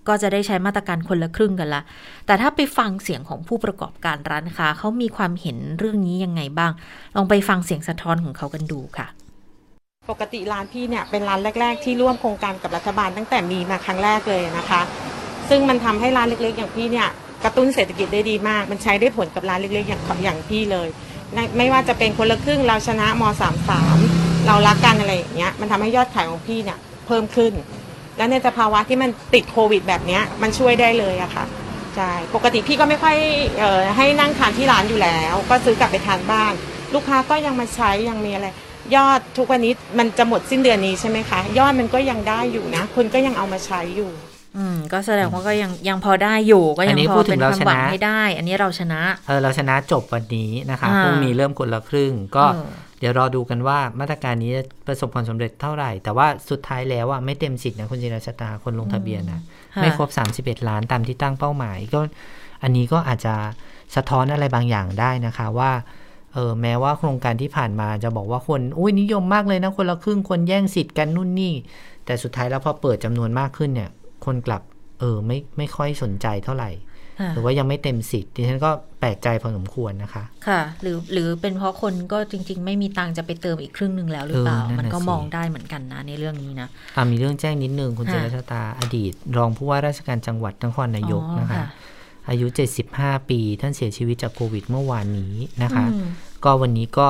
[0.07, 1.81] ก็จะได้ใช้มาตรการคนละครึ่งกันละ
[2.25, 6.71] แต่ถ้าไปฟังเสียงของผู้ประกอบการร้านค้าเขามีความเห็นเรื่องนี้ยังไงบ้าง
[7.15, 9.07] ลองไปฟังเสียงสะท้อนของเขากันดูค่ะ
[10.11, 14.81] ปกติร้านพี่เนี่ยเป็นร้านแรก ๆ ที่ร่วมโครงการกับรัฐบาลตั้งแต่มีมาครั้งแรกเลยนะคะ
[15.49, 17.07] ซึ่งมันทำให้ร้านเล็กๆ อย่างพี่เนี่ย
[17.43, 20.87] กระตุ้นเศรษฐกิจได้ดีมาก มันใช้ได้ผลกับร้านเล็กๆ อย่างอย่างพี่เลย
[21.33, 23.23] ไม่ไม่ว่าจะเป็นคนละครึ่งเราชนะม
[23.85, 26.77] 33เรารักกันอะไรอย่างเงี้ยมันทำให้ยอดขายของพี่เนี่ย
[27.07, 27.53] เพิ่มขึ้น
[28.17, 31.45] และในสภาวะที่มันติดโควิดแบบเนี้ยมันช่วยได้เลยอะค่ะ
[31.95, 33.17] ใช่ปกติพี่ก็ไม่ค่อย
[33.59, 36.53] เอ่อให้นั่งทานที่ร้านอยู่แล้ว ก็ซื้อกลับไปทานบ้าน
[36.93, 38.47] ลูกค้าก็ยังมาใช้ยังมีอะไร
[38.95, 44.11] ยอดทุกวันนี้มันจะหมดสิ้นเดือนนี้ใช่ไหมคะ ยอดมันก็ยังได้อยู่นะคนก็ยังเอามาใช้อยู่
[44.57, 59.41] อืมก็แสดงว่าก็ยังยังพอได้อยู่ก็อัยังนนี้พอพูดถึเป็นงเราความชนะหวังให้ได้ อันนี้เราชนะเออเราชนะจบวันนี้นะคะอ่าพรุ่งนี้เริ่มคนละครึ่ง ก็เออเดี๋ยวรอดูกันว่ามาตรการนี้จะประสบผลสำเร็จเท่าไหร่ แต่ว่าสุดท้ายแล้วอะไม่เต็มสิทธิ์นะคุณจิรชตาคนลงทะเบียนนะ
[59.75, 60.09] ค่ะไม่ครบ
[60.59, 61.99] 31 ล้านตามที่ตั้งเป้าหมาย ก็
[62.63, 63.35] อันนี้ก็อาจจะ
[63.95, 65.71] สะท้อนอะไรบางอย่างได้นะคะว่า
[66.33, 71.53] เออแม้ว่าโครงการที่ผ่านมาจะบอกว่าคนอุ้ยนิยมมากเลยนะคนละครึ่งคนแย่งสิทธิ์กันนู่นนี่
[72.05, 73.89] แต่สุดท้ายแล้วพอเปิดจำนวนมากขึ้นเนี่ย
[74.25, 74.61] คนกลับ
[74.99, 76.71] เออไม่ไม่ค่อยสนใจเท่าไหร่
[77.19, 91.63] ค่ะหรือว่ายังไม่เต็มสิทธิ์ดิฉันก็แปลกใจพอสมควรนะคะ ค่ะ หรือหรือเป็นเพราะคนก็จริง ๆ ไม่มีตังค์จะไปเติมอีกครึ่งหนึ่งแล้วหรือเปล่าเออนั่นน่ะมันก็สิมองได้เหมือนกันนะในเรื่องนี้นะอ่ามีเรื่องแจ้งนิดนึงคุณเจค่ะรชตาอดีต รองผู้ว่าราชการจังหวัดนครนายกอ๋อนะคะ
[92.29, 92.47] อายุ
[92.89, 96.07] 75 ปี ท่านเสียชีวิตจากโควิดเมื่อวานนี้นะคะอืม
[96.43, 97.07] ก็วันนี้ก็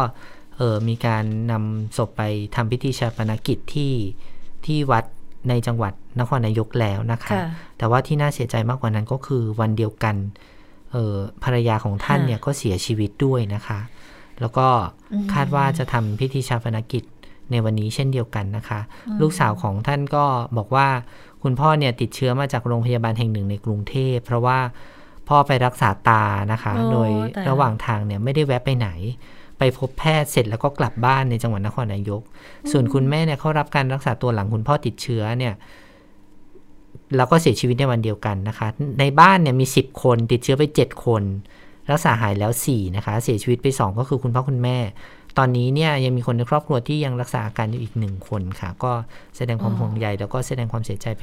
[0.58, 2.22] เออมีการนำศพไป
[2.56, 3.94] ทำพิธีชาปนกิจที่
[4.66, 5.04] ที่วัด
[5.50, 7.44] ในจังหวัด นครนายกแล้วนะคะค่ะ
[7.78, 10.16] แต่ว่าที่น่าเสียใจมากกว่านั้นก็คือวันเดียวกัน
[10.92, 13.80] เออภรรยาของท่านค่ะเนี่ยก็เสียชีวิตด้วยนะคะ
[14.42, 14.68] แล้วก็
[15.14, 17.04] อืมคาดว่าจะทำพิธีชาปนกิจ
[17.52, 18.80] ในวันนี้เช่นเดียวกันนะคะ
[19.22, 20.26] ลูกสาวของท่านก็
[20.58, 20.88] บอกว่า
[21.44, 24.60] คุณพ่อเนี่ยติดเชื้อมาจากโรงพยาบาลแห่งหนึ่งในกรุงเทพ เพราะว่า
[25.30, 28.90] พ่อไปรักษาตานะคะโอ้โดยตายระหว่างทางเนี่ยไม่ได้แวะไปไหน
[29.58, 32.22] ไปพบแพทย์เสร็จแล้วก็กลับบ้านในจังหวัดนครนายก
[32.72, 35.54] ส่วนคุณแม่เนี่ยเขารับการรักษาตัวหลังคุณพ่อติดเชื้อเนี่ย
[37.18, 38.68] แล้วก็เสียชีวิตในวันเดียวกันนะคะ
[39.00, 41.24] ในบ้านเนี่ยมี 10 คนติดเชื้อไป 7 คน
[41.92, 44.78] รักษาหายแล้ว 4 นะคะ เสียชีวิตไป 2 ก็คือคุณพ่อคุณแม่
[45.38, 48.92] ตอนนี้เนี่ยยังมีคนในครอบครัวที่ยังรักษาอาการอยู่อีกหนึ่งคนค่ะ ก็
[49.38, 51.22] แสดงความอ๋อห่วงใยแล้วก็แสดงความเสียใจไป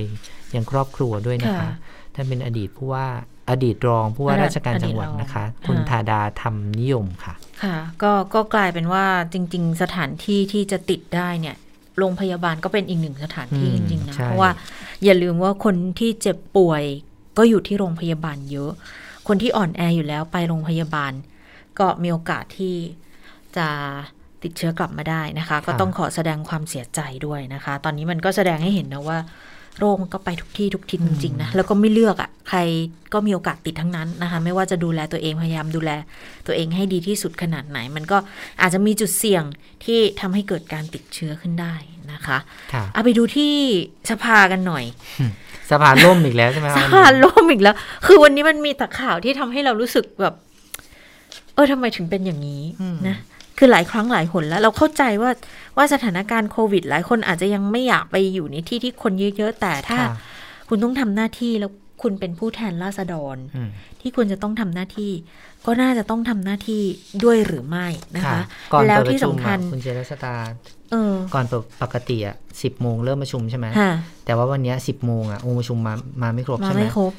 [0.55, 1.71] ยังครอบครัวด้วยนะคะค่ะ
[2.15, 3.07] ท่านเป็นอดีตผู้ว่า
[3.51, 11.57] อดีตรองผู้ว่าอดีตราชการจังหวัดอดีตรองนะคะ คุณค่ะธาดาธรรมนิยมค่ะ ค่ะ ก็ก็กลายเป็นว่าจริง ๆ สถานที่ที่จะติดได้เนี่ย
[11.99, 14.51] โรงพยาบาลก็เป็นอีกหนึ่งสถานที่อืจมริงๆนะใช่เพราะว่า
[15.05, 16.83] อย่าลืมว่าคนที่เจ็บป่วย
[17.39, 18.71] ก็อยู่ที่โรงพยาบาลเยอะ
[19.29, 21.13] คนที่อ่อนแออยู่แล้วไปโรงพยาบาล
[21.79, 22.75] ก็มีโอกาสที่
[23.57, 23.69] จะ
[24.43, 29.19] ติดเชื้อกลับมาได้นะคะ ก็ต้องขอแสดงความเสียใจด้วยนะคะ ตอนนี้มันก็แสดงให้เห็นนะว่า
[29.81, 32.59] โรคมันก็ไปทุกที่ทุกทิศจริงๆนะแล้วก็ไม่เลือกอะ่ะใคร
[33.13, 35.91] ก็มีโอกาสติดทั้งนั้นนะคะ ไม่ว่าจะดูแลตัวเองพยายามดูแล
[36.47, 38.19] ตัวเองให้ดีที่สุดขนาดไหน มันก็
[38.61, 39.45] อาจจะมีจุดเสี่ยง
[39.85, 41.75] ที่ทำให้เกิดการติดเชื้อขึ้นได้
[42.13, 42.39] นะคะ
[42.73, 43.53] ค่ะเอาไปดูที่
[44.11, 44.85] สภากันหน่อย
[45.71, 47.75] สภาล่มอีกแล้วใช่ไหมสคะภาล่มอีกแล้ว
[48.07, 50.35] คือวันนี้มันมีแต่ข่าวที่ทำให้เรารู้สึกแบบ
[51.55, 52.63] เออทำไมถึงเป็นอย่างนี้
[53.09, 53.17] นะ
[53.63, 55.31] คือหลายครั้งหลายหนแล้ว เราเข้าใจว่า
[55.77, 60.17] ว่าสถานการณ์โควิด หลายคนอาจจะยังไม่อยากไปอยู่ในที่ที่คนเยอะๆ แต่ถ้าค่ะ
[60.69, 61.71] คุณต้องทำหน้าที่แล้ว
[62.03, 65.13] คุณเป็นผู้แทนราษฎรอืมที่คุณจะต้องทำหน้าที่
[65.67, 66.83] ก็น่าจะต้องทำหน้าที่
[67.25, 67.87] ด้วยหรือไม่
[68.17, 68.41] นะคะ
[68.73, 70.35] ก่อนแล้วเปิดปที่ระชุมสำคัญอะคุณเจรชตา
[70.93, 73.93] เออก่อนเปิดปกติอะสิบโมงเริ่มประชุมใช่ไหมค่ะ
[74.25, 77.13] แต่ว่าวันเนี้สิบโมงอะองค์ประชุมมามาไม่ครบมาใช่ไหมไม่ครบ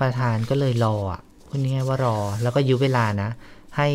[0.00, 3.30] ประธานก็เลยรออะพูดง่ายๆว่ารอ แล้วก็ยื้อเวลานะ
[3.76, 3.88] ให้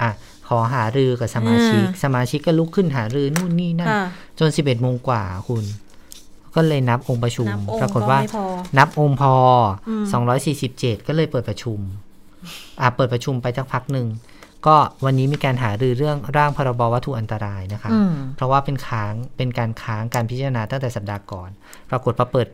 [0.00, 0.10] อะ
[0.41, 4.04] ข อหารือกับสมาชิกอ่าสมาชิกก็ลุกขึ้นหารือนู่นนี่นั่นค่ะ
[4.38, 5.64] จนสิบเอ็ดโมงกว่าคุณ
[6.54, 8.46] ก็เลยนับองค์ประชุมนับองค์ปรากฏว่าก็ไม่พอ
[8.78, 9.34] นับองค์พอ
[9.88, 11.78] อืมสองร้อยสี่สิบเจ็ดก็เลยเปิดประชุม
[12.80, 14.08] อะเปิดประชุมไปสักพักหนึ่ง
[14.66, 21.50] ก็วันนี้มีการหารือเรื่องร่างพรบวัตถุอันตรายนะคะอืมเพราะว่าเป็นค้างเป็นการค้างการพิจารณาตั้งแต่สัปดาห์ก่อน
[21.90, 22.46] ปรากฏพอเปิด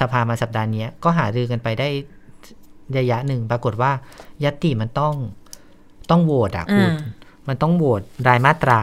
[0.00, 1.88] สภามาสัปดาห์เนี้ยก็หารือกันไปได้
[2.98, 3.92] ระยะหนึ่ง ปรากฏว่า
[4.44, 5.14] ยตติมันต้อง
[6.10, 8.80] ต้องโหวตอะคุณอ่า มันต้องโหวตรายมาตรา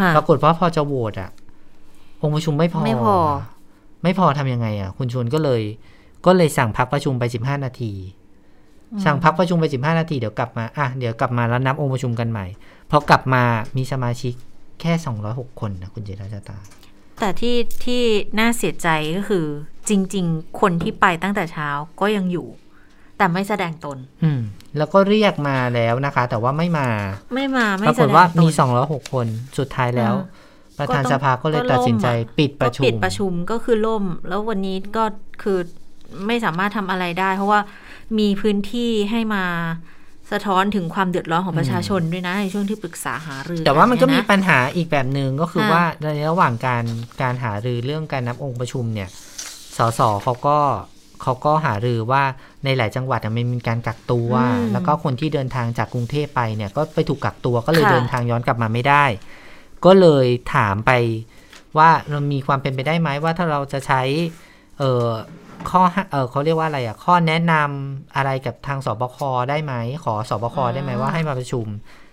[0.00, 1.30] ค่ะปรากฏว่าพอจะโหวตอะ
[2.22, 3.16] องค์ประชุมไม่พอ ไม่พอ
[4.02, 5.62] ไม่พอทำยังไงอะ คุณชวนก็เลย
[6.26, 7.92] ก็เลยสั่งพักประชุมไปสิบห้านาที
[9.04, 12.46] สั่งพักประชุมไปสิบห้านาทีเดี๋ยวกลับมาอะเดี๋ยวกลับมาแล้วนับองค์ประชุมกันใหม่
[12.90, 13.42] พอกลับมา
[13.76, 14.34] มีสมาชิก
[14.80, 16.58] แค่สองร้อยหกคนนะคุณเจราชตา
[17.20, 18.02] แต่ที่ที่
[18.38, 19.46] น่าเสียใจก็คือ
[19.88, 21.68] จริง ๆ คนที่ไปตั้งแต่เช้า
[22.00, 22.48] ก็ยังอยู่
[23.16, 24.40] แต่ไม่แสดงตน อืม
[24.76, 26.88] แล้วก็เรียกมาแล้วนะคะ แต่ว่าไม่มา
[27.34, 29.26] ไม่มาไม่ปราแสกฏดงว่าตนมีสองร้อยหกคน
[29.58, 30.46] สุดท้ายแล้วอ่า
[30.78, 35.04] ประธานก็ต้องสภาก็เลยก็ล่มตัดสินใจอะปิดประชุก็มปิดประชุมก็คือล่ม แล้ววันนี้ก็
[35.42, 35.58] คือ
[36.26, 37.60] ไม่สามารถทำอะไรได้ เพราะว่า
[38.18, 39.44] มีพื้นที่ให้มา
[40.32, 46.84] สะท้อนถึงความเดือดร้อนของประชาชนด้วยนะ ในช่วงที่ปรึกษาหารือ แต่ว่ามันก็มีเยะปัญหาอีกแบบหนึ่งก็คือค่ะว่าในระหว่างการ
[47.22, 49.08] การหารือเรื่องการนับองค์ประชุมเนี่ย
[49.76, 50.58] สสเขาก็
[51.22, 52.22] เขาก็หารือว่า
[52.64, 59.04] ในหลายจังหวัดอะมันมีการกักตัวอืมแล้วก็คนที่เดินทางจากกรุงเทพไปเนี่ย ก็ไปถูกกักตัวก็เลยค่ะเดินทางย้อนกลับมาไม่ได้
[59.84, 60.90] ก็เลยถามไป
[61.78, 64.02] ว่าเรามีความเป็นไปได้ไหมว่าถ้าเราจะใช้
[64.78, 65.06] เออ
[65.70, 69.18] ข้อห้าเออเขาเรียกว่าอะไรอะ ข้อแนะนำอะไรกับทางสบค
[69.50, 71.66] ได้ไหม ขอสบคได้ไหมว่าให้มาประชุม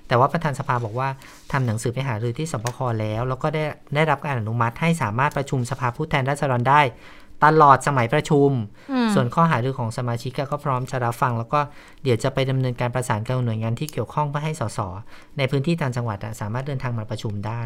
[0.08, 1.10] แต่ว่าประธานสภาบอกว่า
[1.52, 3.64] ทำหนังสือไปหารือที่สบคแล้ว แล้วก็ได้
[3.96, 6.82] ได้รับการอนุมัติให้สามารถประชุมสภาผู้แทนราษฎรได้
[7.44, 8.50] ตลอดสมัยประชุม
[8.92, 11.60] อืมส่วนข้อหารือของสมาชิกก็พร้อมจะรับฟัง แล้วก็
[12.04, 14.80] เดี๋ยวจะไปดำเนินการประสานกับหน่วยงานที่เกี่ยวข้องเพื่อให้สส
[15.38, 17.62] ในพื้นที่ต่างจังหวัดอะสามารถเดินทางมาประชุมได้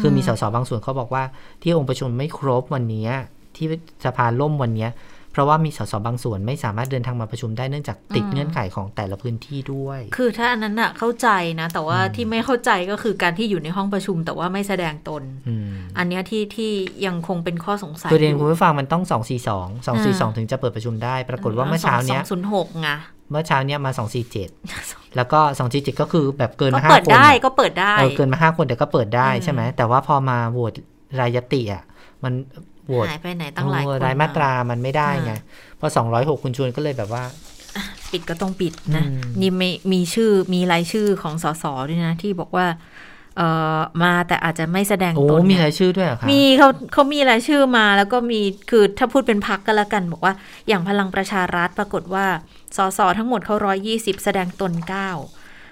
[0.00, 1.24] คือมีสสบางส่วนเขาบอกว่า
[1.62, 3.12] ที่องค์ประชุมไม่ครบวันเนี้ย
[3.56, 3.66] ที่
[4.04, 4.90] สภาล่มวันเนี้ย
[5.32, 11.28] เพราะว่ามีสสบางส่วนไม่สามารถเดินทางมาประชุมได้เนื่องจากติดอืมเงื่อนไขของแต่ละพื้นที่ด้วย คือถ้าอันนั้นอะเข้าใจ
[11.60, 15.68] นะ แต่ว่าที่ไม่เข้าใจก็คือการที่อยู่ในห้องประชุม แต่ว่าไม่แสดงตนอืม
[15.98, 16.72] อันเนี้ยที่ที่
[17.06, 22.88] ยังคงเป็นข้อสงสัยคือเรียนอยู่คุณผู้ฟังมันต้อง242 242 ถึงจะเปิดประชุมได้ ปรากฏว่าเมื่อเช้าเนี้ยสองศูนย์หกไง
[23.30, 23.90] เมื่อเช้าเนี้ยมา
[24.52, 30.72] 247 แล้วก็ 247 ก็คือแบบเกินก็มาห้าเปิดคนได้อะก็เปิดได้เออเกินมาห้าคนแต่ก็เปิดได้อืมใช่ไหมแต่ว่าพอมาโหวต
[31.20, 31.82] รายยติอะ
[32.24, 32.32] มัน
[32.86, 35.32] โหวตหายไปไหนตั้งหลายเอคอนรายมาตรามันไม่ได้อ่าไง
[35.76, 37.24] เพราะ206คุณชวนก็เลยแบบว่า
[38.12, 42.66] ปิดก็ต้องปิดนะอืมนี่ไม่มีชื่อมีรายชื่อของสสด้วยนะ ที่บอกว่า
[43.36, 43.42] เอ
[43.76, 50.34] อมาแต่อาจจะไม่แสดงโอ้ตนมีเนี่ยรายชื่อด้วยเหรอคะมีเขาเขามีรายชื่อมาแล้วก็มีคือถ้าพูดเป็นพักก็แล้วกัน บอกว่า
[50.68, 52.26] อย่างพลังประชารัฐปรากฏว่า
[52.76, 55.10] สสทั้งหมดเขาร้อยี่สิบแสดงตนเก้า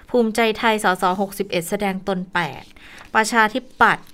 [0.09, 2.63] ภูมิใจไทยสสหกสิบเอ็ดแสดงตนแปด
[3.15, 4.05] ประชาธิปัตย์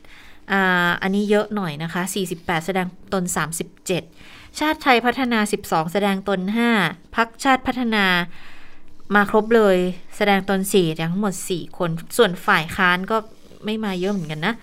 [1.02, 4.04] อันนี้เยอะหน่อยนะคะสี่สิบแสดงตนสามสิบเจ็ด
[4.60, 6.70] ชาติไทยพัฒนาสิบสองแสดงตนห้า
[7.16, 8.06] พักชาติพัฒนา
[9.16, 9.78] มาครบเลย
[10.18, 13.18] แสดงตนสี่ทั้งหมดสี่คน ส่วนฝ่ายค้านก็
[13.66, 14.54] ไม่มาเยอะเหมือนกันนะ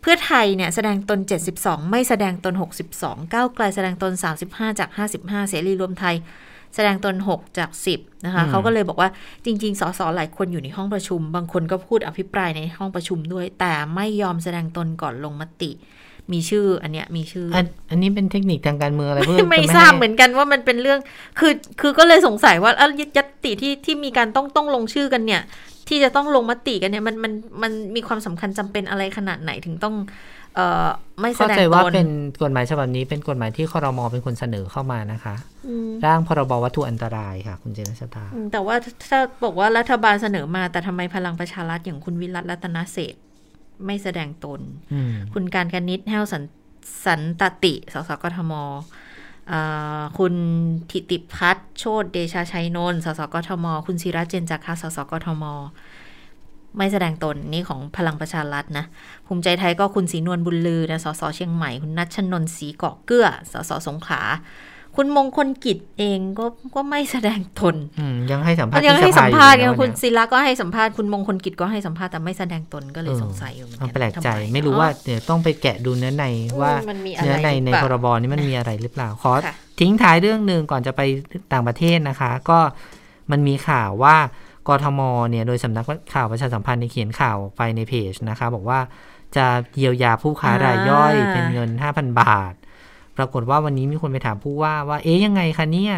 [0.00, 1.20] เพื่อไทยเนี่ยแสดงตน
[1.54, 2.54] 72 ไม่แสดงตน
[2.94, 4.12] 62 ก้าวไกลแสดงตน
[4.46, 4.88] 35 จาก
[5.20, 6.16] 55 เสรีรวมไทย
[6.74, 9.08] แสดงตน 6 จาก 10 นะคะอืมเขาก็เลยบอกว่า
[9.44, 15.70] จริง ๆ สสหลายคนอยู่ในห้องประชุม บางคนก็พูดอภิปรายในห้องประชุมด้วย แต่ไม่ยอมแสดงตนก่อนลงมติ
[16.32, 21.00] มีชื่ออันเนี้ยมีชื่ออันอันนี้เป็นเทคนิคทางการเมืองอะไรเพื่อไม่จะทราบให้เหมือนกันว่ามันเป็นเรื่อง
[21.38, 25.42] คือคือก็เลยสงสัยว่าเอ้ายัตติที่ที่มีการต้องต้องลงชื่อกันเนี่ย
[25.88, 30.06] ที่จะต้องลงมติกันเนี่ยมันมันมันมีความสำคัญจำเป็นอะไรขนาดไหนถึงต้องเอ่อ
[31.20, 32.08] ไม่แสเข้าดงใจตว่านเป็น
[32.42, 35.34] กฎหมายฉบับนี้เป็นกฎหมายที่ครมเป็นคนเสนอเข้ามานะคะ
[35.68, 38.76] อืมร่างพรบวัตถุอันตรายค่ะ คุณเจนชตาอืมแต่ว่า
[39.08, 43.22] ถ้าบอกว่ารัฐบาลเสนอมา แต่ทำไมพลังประชารัฐอย่างคุณวิรัตรัตนเศรษฐ์
[43.86, 44.60] ไม่แสดงตน
[44.92, 46.42] อืมคุณการกนิษฐ์แห้วสัน
[47.04, 48.52] สันตติสสกทม
[49.52, 50.34] อ่าคุณ
[50.90, 55.44] ทิติพัฒน์โชตเดชาชัยนนท์สสกทม คุณศิระเจนจาคะสสกทม
[56.76, 58.84] ไม่แสดงตนนี่ของพลังประชารัฐนะ
[59.26, 64.22] ภูมิใจไทยก็คุณศรีนวลบุญลือนะสสเชียงใหม่ คุณนัชชนนท์ศรีเกาะเกื้อสสสงขลา
[64.96, 76.24] คุณมงคลกิจเองก็ก็ไม่แสดงตนอืมยังให้สัมภาษณ์ยังที่ให้สัมภาษณ์สไงอยู่นะคุณวันเนี้ยศิระก็ให้สัมภาษณ์คุณมงคลกิจก็ให้สัมภาษณ์แต่ไม่แสดงตนก็เลยสงสัยอยู่เหมือนเออกันแปลกใจทำไม่รู้อ๋อว่าเดี๋ยวต้องไปแกะดูเนื้อใน
[76.60, 81.00] ว่ามันมีอะไรเนื้อในหรือในเปล่าพรบนี้มันมีอะไรหรือเปล่าขอค่ะทิ้งท้ายเรื่องหนึ่งก่อนจะไป
[81.52, 82.58] ต่างประเทศนะคะ ก็
[83.30, 84.16] มันมีข่าวว่า
[84.68, 85.00] กทม
[85.30, 88.78] เนี่ยโดยสำนักข่าวประชาสัมพันธ์ในยเขียนข่าวไปในเพจนะคะ บอกว่า
[89.36, 89.46] จะ
[89.76, 92.52] เยียวยาผู้ค้ารายย่อยเป็นเงิน 5,000 บาท
[93.16, 95.94] ปรากฏว่าวันนี้มีคนไปถามผู้ว่าว่า เอ๊ยยังไงคะเนี่ย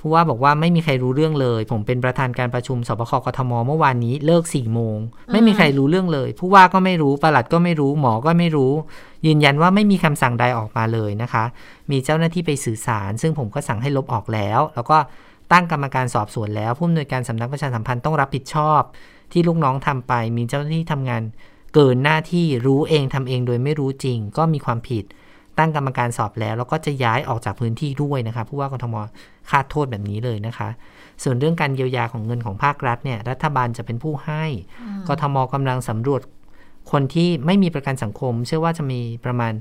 [0.00, 4.98] ผู้ว่าบอกว่าไม่มีใครรู้เรื่องเลย ผมเป็นประธานการประชุมสบคกทมเมื่อวานนี้เลิกสี่โมง
[5.32, 8.72] ไม่มีใครรู้เรื่องเลย ผู้ว่าก็ไม่รู้ปลัดก็ไม่รู้หมอก็ไม่รู้
[9.26, 11.44] ยืนยันว่าไม่มีคำสั่งใดออกมาเลยนะคะ
[11.90, 14.98] มีเจ้าหน้าที่ไปสื่อสาร ซึ่งผมก็สั่งให้ลบออกแล้ว แล้วก็
[15.52, 18.82] ตั้งกรรมการสอบสวนแล้ว ผู้อำนวยการสำนักประชาสัมพันธ์ต้องรับผิดชอบ
[19.32, 21.22] ที่ลูกน้องทำไป มีเจ้าหน้าที่ทำงาน
[21.74, 25.04] เกินหน้าที่รู้เองทำเองโดยไม่รู้จริง ก็มีความผิด
[25.58, 28.96] ตั้งกรรมการสอบแล้ว แล้วก็จะย้ายออกจากพื้นที่ด้วยนะคะผู้ว่ากทม
[29.50, 30.68] คาดโทษแบบนี้เลยนะคะ
[31.22, 34.44] ส่วนเรื่องการเยียวยาของเงินของภาครัฐเนี่ยรัฐบาลจะเป็นผู้ให้
[35.08, 36.22] กทมกำลังสำรวจ
[36.92, 39.52] คนที่ไม่มีประกันสังคม เชื่อว่าจะมีประมาณ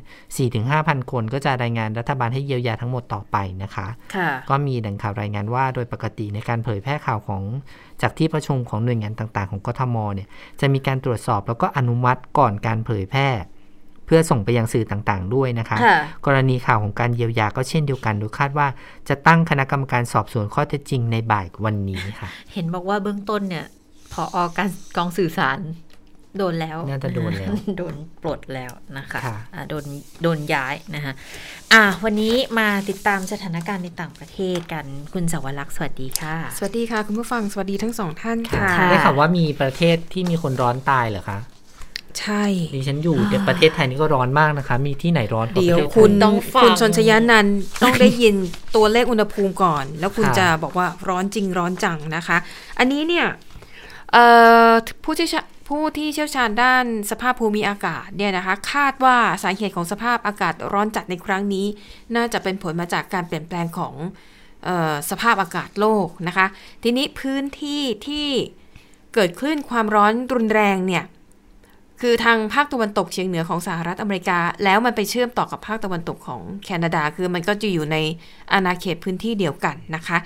[0.52, 7.42] 4-5,000 คนก็จะรายงานรัฐบาลให้เยียวยาทั้งหมดต่อไปนะคะค่ะก็มีแหล่งข่าวรายงานว่าโดยปกติในการเผยแพร่ข่าวของ
[8.02, 10.28] จากที่ประชุมของหน่วยงานต่างๆ ของกทมเนี่ย
[10.60, 13.30] จะมีการตรวจสอบแล้วก็อนุมัติก่อนการเผยแพร่
[14.06, 18.68] เพื่อส่งไปยังสื่อต่างๆ ด้วยนะคะค่ะกรณีข่าวของการเยียวยาก็เช่นเดียวกันโดยคาดว่า
[19.10, 23.66] จะตั้งคณะกรรมการสอบสวนข้อเท็จจริงในบ่ายวันนี้ค่ะ เห็นบอกว่าเบื้องต้นเนี่ย
[24.14, 25.60] พออการกองสื่อสาร
[26.38, 29.86] โดนแล้ว น่าจะโดนแล้ว โดนปลดแล้วนะคะค่ะอ่าโดน
[30.24, 31.14] โดนย้ายนะคะ
[31.74, 41.40] อะวันนี้มาติดตามสถานการณ์ในต่างประเทศกันคุณสวรักษ์สวัสดีค่ะ สวัสดีค่ะ คุณผู้ฟังสวัสดีทั้งสองท่านค่ะค่ะได้ข่าวว่ามีประเทศที่มีคนร้อนตายเหรอคะ
[42.20, 42.44] ใช่
[42.76, 48.36] ดิฉันอยู่ในประเทศไทยนี่ก็ร้อนมากนะคะ มีที่ไหนร้อนกว่าเดี๋ปยวระเทศไทคุณยต้องฟังคุณชนชยานันท์ต้องได้ยิน
[48.76, 52.38] ตัวเลขอุณหภูมิก่อน แล้วคุณค่ะจะบอกว่าร้อนจริงร้อนจังนะคะ
[52.80, 53.26] อันนี้เนี่ย
[54.12, 54.24] เอ่
[54.70, 54.72] อ
[55.04, 61.66] ผู้ที่ชา ผู้ที่เชี่ยวชาญด้านสภาพภูมิอากาศเนี่ยนะคะ คาดว่าสาเหตุของสภาพอากาศร้อนจัดในครั้งนี้
[62.16, 63.94] น่าจะเป็นผลมาจากการเปลี่ยนแปลงของ
[64.68, 66.46] ออสภาพอากาศโลกนะคะ
[66.84, 68.28] ทีนี้พื้นที่ที่
[69.14, 71.04] เกิดคลื่นความร้อนรุนแรงเนี่ย
[72.02, 77.98] คืคือทางภาคตะวันตกเฉียงเหนือของสหรัฐอเมริกา แล้วมันไปเชื่อมต่อกับภาคตะวันตกของแคนาดา คือมันก็จะอยู่ใน
[78.54, 80.18] อาณาเขตพื้นที่เดียวกันนะคะ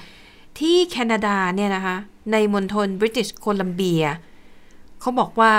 [0.60, 1.96] ที่แคนาดาเนี่ยนะคะ
[2.32, 4.04] ในมณฑลบริติชโคลัมเบีย
[5.02, 5.54] เขาบอกว่า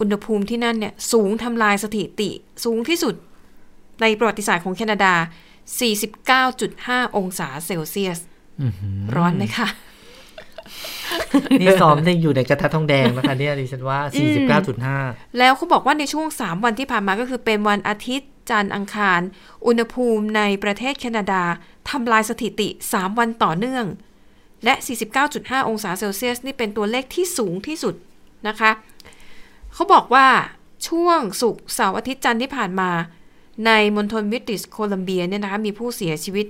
[0.00, 2.30] อุณหภูมิที่นั่นเนี่ยสูงทำลายสถิติ
[2.64, 3.14] สูงที่สุด
[4.00, 5.14] ในประวัติศาสตร์ของแคนาดา
[5.74, 8.18] 49.5 องศาเซลเซียส
[8.60, 9.68] อื้อหือร้อนไหมคะ
[11.60, 13.98] นี่ซ้อมได้อยู่ในกระทะทองแดงนะคะเนี่ยดิฉันว่า
[14.88, 19.20] 49.5 แล้วเขาบอกว่าในช่วง 3 วันที่ผ่านมาก็คือเป็นวันอาทิตย์จันทร์อังคาร
[19.66, 21.42] อุณหภูมิในประเทศแคนาดา
[21.90, 23.86] ทำลายสถิติ 3 วันต่อเนื่อง
[24.64, 24.74] และ
[25.20, 27.94] 49.5 องศาเซลเซียส นี่เป็นตัวเลขที่สูงที่สุด
[28.48, 28.70] นะคะ
[29.72, 30.26] เขาบอกว่า
[30.88, 32.90] ช่วงศุกร์เสาร์อาทิตย์จันทร์ที่ผ่านมา
[33.66, 36.46] ในมณฑลบริติชโคลัมเบียเนี่ยนะคะมีผู้เสียชีวิต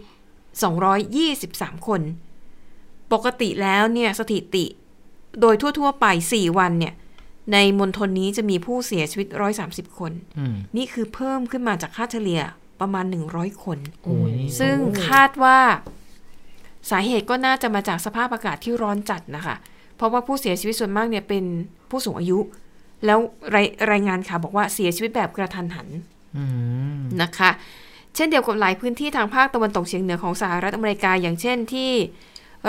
[1.12, 2.00] 223 คน
[3.12, 4.64] ปกติแล้วเนี่ยสถิติ
[5.40, 6.94] โดยทั่ว ๆ ไป 4 วันเนี่ย
[7.52, 9.26] ในมณฑลนี้จะมีผู้เสียชีวิต
[9.62, 12.40] 130 คนอืมนี่คือเพิ่มขึ้นมาจากค่าเฉลี่ย
[12.80, 14.76] ประมาณ 100 คนโอ้ยซึ่ง
[15.08, 15.58] คาดว่า
[16.90, 19.56] สาเหตุก็น่าจะมาจากสภาพอากาศที่ร้อนจัดนะคะ
[19.96, 21.44] เพราะว่าผู้เสียชีวิตส่วนมากเนี่ยเป็น
[21.90, 22.38] ผู้สูงอายุ
[23.06, 23.18] แล้ว
[23.54, 25.88] รายรายงานข่าวบอกว่าเสียชีวิตแบบกะทันหัน
[26.36, 26.44] อื
[27.00, 27.50] มนะคะ
[28.14, 31.90] เช่นเดียวกับหลายพื้นที่ทางภาคตะวันตกเฉียงเหนือของสหรัฐอเมริกา อย่างเช่นที่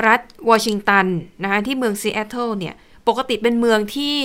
[0.07, 1.05] รัฐวอชิงตัน
[1.43, 2.75] นะคะที่เมืองซีแอตเทิลเนี่ย
[3.07, 4.15] ปกติเป็นเมืองที่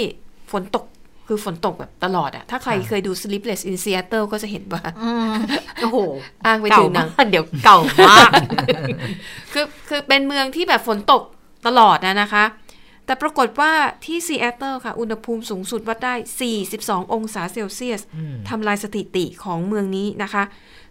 [0.52, 0.84] ฝนตก
[1.26, 5.34] คือฝนตกแบบตลอดอะถ้าใครเคยดู Sleepless in Seattle ก็จะเห็นว่าอืม
[5.82, 5.98] โอ้โห
[6.46, 7.78] อ้างไปถึงหนัมางกเดี๋ยวเก่า
[8.08, 8.30] มาก
[9.52, 11.22] คือคือเป็นเมืองที่แบบฝนตก
[11.66, 12.44] ตลอดนะนะคะ
[13.10, 13.72] แต่ปรากฏว่า
[14.04, 16.14] ที่ซีแอตเทิลค่ะ อุณหภูมิสูงสุดวัดได้
[16.64, 20.42] 42 องศาเซลเซียสอืมทำลายสถิติของเมืองนี้นะคะ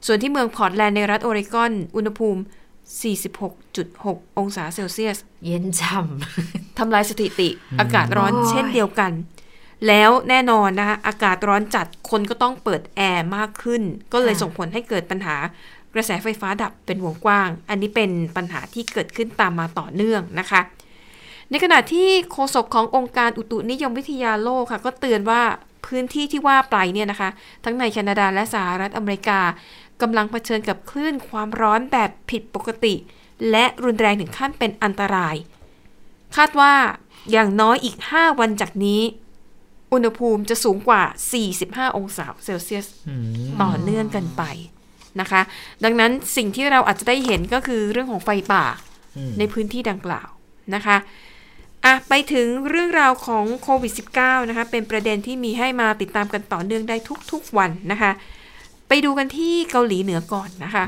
[0.06, 2.42] ส่วนที่เมืองพอร์ตแลนด์ในรัฐโอเรกอน อุณหภูมิ
[3.16, 5.98] 46.6 องศาเซลเซียส เย็นช่
[6.80, 7.50] ทำลายสถิติ
[7.80, 9.12] อากาศร้อนเช่นเดียวกัน
[9.88, 13.82] แล้วแน่นอนนะคะอากาศร้อนจัดคนก็ต้องเปิดแอร์มากขึ้น
[14.14, 15.36] ก็เลยส่งผลให้เกิดปัญหา
[15.94, 20.62] กระแสไฟฟ้าดับเป็นวงกว้าง อันนี้เป็นปัญหาที่เกิดขึ้นตามมาต่อเนื่องนะคะ
[21.52, 25.42] ในขณะที่โฆษกขององค์การอุตุนิยมวิทยาโลกค่ะ ก็เตือนว่า
[25.86, 27.30] พื้นที่ที่ว่าไปเนี่ยนะคะ
[27.64, 29.40] ทั้งในแคนาดาและสหรัฐอเมริกา
[30.02, 32.96] กำลังเผชิญกับคลื่นความร้อนแบบผิดปกติ
[33.52, 35.36] และรุนแรงถึงขั้นเป็นอันตราย
[36.36, 36.74] คาดว่า
[37.32, 39.02] อย่างน้อยอีก 5 วันจากนี้
[39.94, 41.04] อุณหภูมิจะสูงกว่า
[41.52, 43.24] 45 องศาเซลเซียสอืม
[43.62, 44.44] ต่อเนื่องกันไป
[45.20, 45.42] นะคะ
[45.84, 48.66] ดังนั้นสิ่งที่เราอาจจะได้เห็นก็คือเรื่องของไฟป่า
[49.18, 50.30] อืมในพื้นที่ดังกล่าว
[50.76, 50.98] นะคะ
[51.86, 56.96] อะไปถึงเรื่องราวของโควิด -19 นะคะ เป็นประเด็นที่มีให้มาติดตามกันต่อเนื่องได้
[57.32, 58.12] ทุกๆวันนะคะ
[58.88, 60.86] ไปดูกันที่เกาหลีเหนือก่อนนะคะ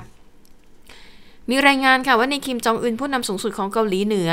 [1.49, 4.29] มีรายงานค่ะว่าในคิมจองอึนผู้นำสูงสุดของเกาหลีเหนือ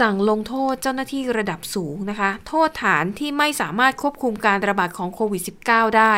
[0.00, 6.14] สั่งลงโทษเจ้าหน้าที่ระดับสูงนะคะ โทษฐานที่ไม่สามารถควบคุมการระบาดของโควิด -19 ได้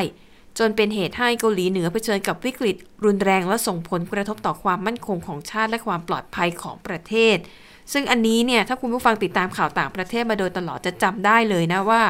[0.58, 7.36] จนเป็นเหตุให้เกาหลีเหนือเผชิญกับวิกฤต รุนแรงและส่งผลกระทบต่อความมั่นคงของชาติและความปลอดภัยของประเทศ
[7.92, 12.02] ซึ่งอันนี้เนี่ยถ้าคุณผู้ฟังติดตามข่าวต่างประเทศมาโดยตลอดจะจำได้เลยนะว่า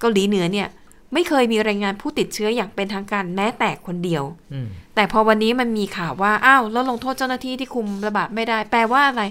[0.00, 0.68] เกาหลีเหนือเนี่ย
[1.14, 9.22] ไม่เคยมีรายงานผู้ติดเชื้ออย่างเป็นทางการแม้แต่คนเดียวอืมแต่พอวันนี้มันมีข่าวว่า อ้าว แล้วลงโทษเจ้าหน้าที่ที่คุมระบาดไม่ได้ แปลว่าอะไร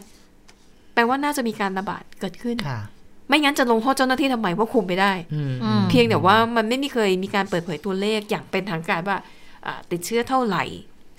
[0.93, 2.79] แปลว่าน่าจะมีการระบาดเกิดขึ้นค่ะ
[3.27, 9.17] ไม่งั้นจะลงโทษเจ้าหน้าที่ทำไมว่าคุมไม่ได้อืมอืมเพียงแต่ว่ามันไม่มีเคยมีการเปิดเผยตัวเลขอย่างเป็นทางการว่า
[9.65, 10.63] อ่าติดเชื้อเท่าไหร่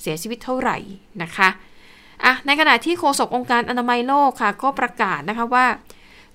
[0.03, 0.77] เสียชีวิตเท่าไหร่
[1.22, 1.49] นะคะ
[2.25, 5.67] อะในขณะที่โฆษกองค์การอนามัยโลกค่ะ ก็ประกาศนะคะว่า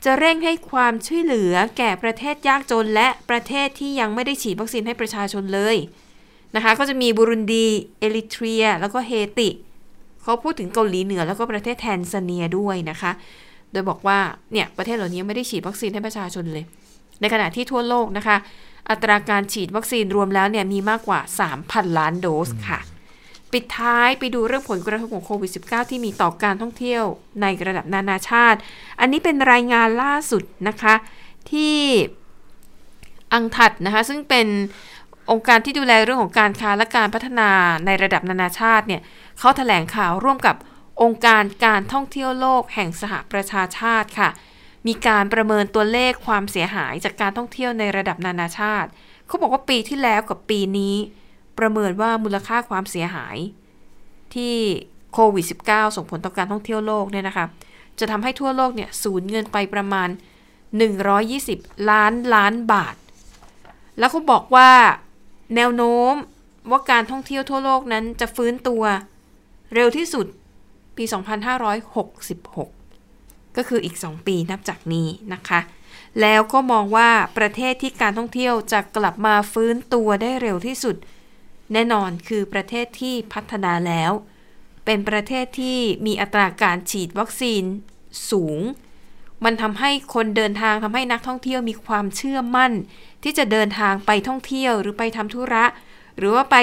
[0.05, 5.77] จะเร่งให้ความช่วยเหลือแก่ประเทศยากจน และประเทศที่ยังไม่ได้ฉีดวัคซีนให้ประชาชนเลย
[6.55, 7.65] นะคะก็จะมีบุรุนดี
[7.99, 9.49] เอริเทรีย แล้วก็เฮติ
[10.23, 13.11] เขาพูดถึงเกาหลีเหนือแล้วก็ประเทศแทนซาเนียด้วยนะคะ
[13.71, 14.19] โดยบอกว่า
[14.51, 16.65] เนี่ยประเทศเหล่านี้ไม่ได้ฉีดวัคซีนให้ประชาชนเลย
[17.21, 18.37] ในขณะที่ทั่วโลกนะคะ
[18.89, 21.19] อัตราการฉีดวัคซีนรวมแล้วเนี่ยมีมากกว่า
[21.59, 22.79] 3,000 ล้านโดสค่ะ
[23.53, 27.03] ปิดท้ายไปดูเรื่องผลกระทบของโควิด -19 ที่มีต่อการท่องเที่ยว
[27.41, 28.59] ในระดับนานาชาติ
[28.99, 30.95] อันนี้เป็นรายงานล่าสุดนะคะ
[31.51, 31.77] ที่
[33.33, 34.47] อังทัดนะคะซึ่งเป็น
[35.31, 37.49] องค์การที่ดูแลเรื่องของการค้าและการพัฒนา
[37.85, 39.01] ในระดับนานาชาติเนี่ย
[39.39, 40.55] เขาแถลงข่าวร่วมกับ
[41.01, 44.29] องค์การการท่องเที่ยวโลกแห่งสหประชาชาติค่ะ
[44.87, 48.89] มีการประเมินตัวเลขความเสียหายจากการท่องเที่ยวในระดับนานาชาติ
[49.27, 50.95] เขาบอกว่าปีที่แล้วกับปีนี้
[51.61, 53.37] ประเมินว่ามูลค่าความเสียหาย
[54.35, 54.55] ที่
[55.13, 57.45] โควิด -19 ส่งผลต่อการท่องเที่ยวโลกเนี่ยนะคะ
[57.99, 60.09] จะทำให้ทั่วโลกเนี่ยสูญเงินไปประมาณ
[60.99, 62.95] 120 ล้านล้านบาท
[63.99, 64.69] แล้วเขาบอกว่า
[65.55, 66.13] แนวโน้ม
[66.71, 68.83] ว่าการท่องเที่ยวทั่วโลกนั้นจะฟื้นตัว
[69.73, 70.25] เร็วที่สุด
[70.97, 71.03] ปี
[71.91, 75.59] 2566 ก็คืออีก 2 ปีนับจากนี้นะคะ
[76.21, 80.95] แล้วก็มองว่าประเทศที่การท่องเที่ยวจะกลับมาฟื้นตัวได้เร็วที่สุด
[81.73, 84.11] แน่นอนคือประเทศที่พัฒนาแล้ว
[84.85, 87.63] เป็นประเทศที่มีอัตราการฉีดวัคซีน
[88.31, 88.59] สูง
[89.45, 92.71] มันทำให้คนเดินทางทำให้นักท่องเที่ยวมีความเชื่อมั่น
[93.23, 95.65] ที่จะเดินทางไปท่องเที่ยวหรือไปทำธุระ
[96.17, 96.57] หรือว่าไป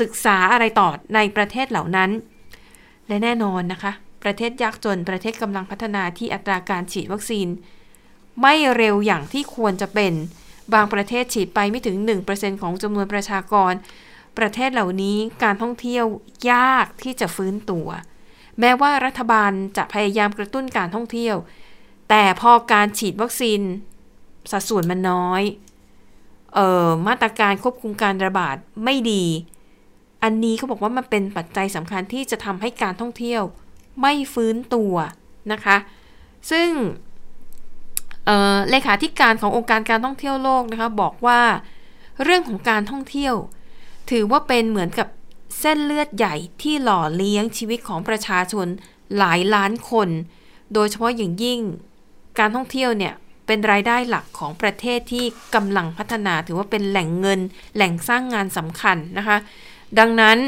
[0.00, 2.10] ศึกษาอะไรต่อในประเทศเหล่านั้น
[3.08, 3.92] และแน่นอนนะคะ
[4.24, 7.48] ประเทศยากจนประเทศกำลังพัฒนาที่อัตราการฉีดวัคซีน
[8.40, 10.12] ไม่เร็วอย่างที่ควรจะเป็น
[10.74, 11.96] บางประเทศฉีดไปไม่ถึง
[12.30, 13.72] 1%ของจำนวนประชากร
[14.38, 16.04] ประเทศเหล่านี้การท่องเที่ยว
[16.50, 17.88] ยากที่จะฟื้นตัว
[18.60, 21.36] แม้ว่ารัฐบาลจะพยายามกระตุ้นการท่องเที่ยว
[22.08, 23.60] แต่พอการฉีดวัคซีน
[24.50, 25.42] สัดส่วนมันน้อย
[26.54, 29.24] เอ่อมาตรการควบคุมการระบาดไม่ดี
[30.22, 33.42] อันนี้เขาบอกว่ามันเป็นปัจจัยสำคัญที่จะทำให้การท่องเที่ยว
[34.00, 34.94] ไม่ฟื้นตัว
[35.52, 35.76] นะคะ
[36.50, 36.70] ซึ่ง
[38.26, 41.40] เเลขาธิการขององค์การการท่องเที่ยวโลกนะคะบอกว่า
[42.24, 43.34] เรื่องของการท่องเที่ยว
[44.10, 45.08] ถือว่าเป็นเหมือนกับ
[45.60, 48.66] เส้นเลือดใหญ่ที่หล่อเลี้ยงชีวิตของประชาชน
[49.18, 50.08] หลายล้านคน
[50.74, 51.60] โดยเฉพาะอย่างยิ่ง
[52.38, 53.14] การท่องเที่ยวเนี่ย
[53.46, 57.40] เป็นรายได้หลักของประเทศที่กำลังพัฒนา ถือว่าเป็นแหล่งเงิน
[57.74, 59.36] แหล่งสร้างงานสำคัญนะคะ
[59.98, 60.38] ดังนั้น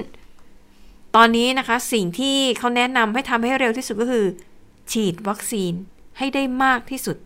[1.17, 4.27] ตอนนี้นะคะสิ่งที่เขาแนะนำให้ทำให้เร็วที่สุดก็คือ
[4.93, 5.73] ฉีดวัคซีน
[6.19, 7.17] ให้ได้มากที่สุด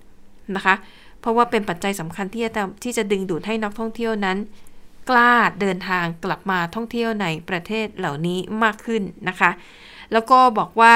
[0.56, 0.74] นะคะ
[1.20, 2.50] เพราะว่าเป็นปัจจัยสำคัญที่จะ
[2.84, 4.38] ที่จะดึงดูดให้นักท่องเที่ยวนั้น
[5.10, 9.50] กล้าเดินทางกลับมาท่องเที่ยวในประเทศเหล่านี้มากขึ้นนะคะ
[10.12, 10.94] แล้วก็บอกว่า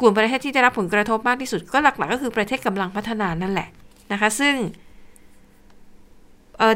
[0.00, 3.68] กลุ่มประเทศที่ได้รับผลกระทบมากที่สุดก็หลักๆ ก็คือประเทศกำลังพัฒนานั่นแหละ
[4.12, 4.54] นะคะ ซึ่ง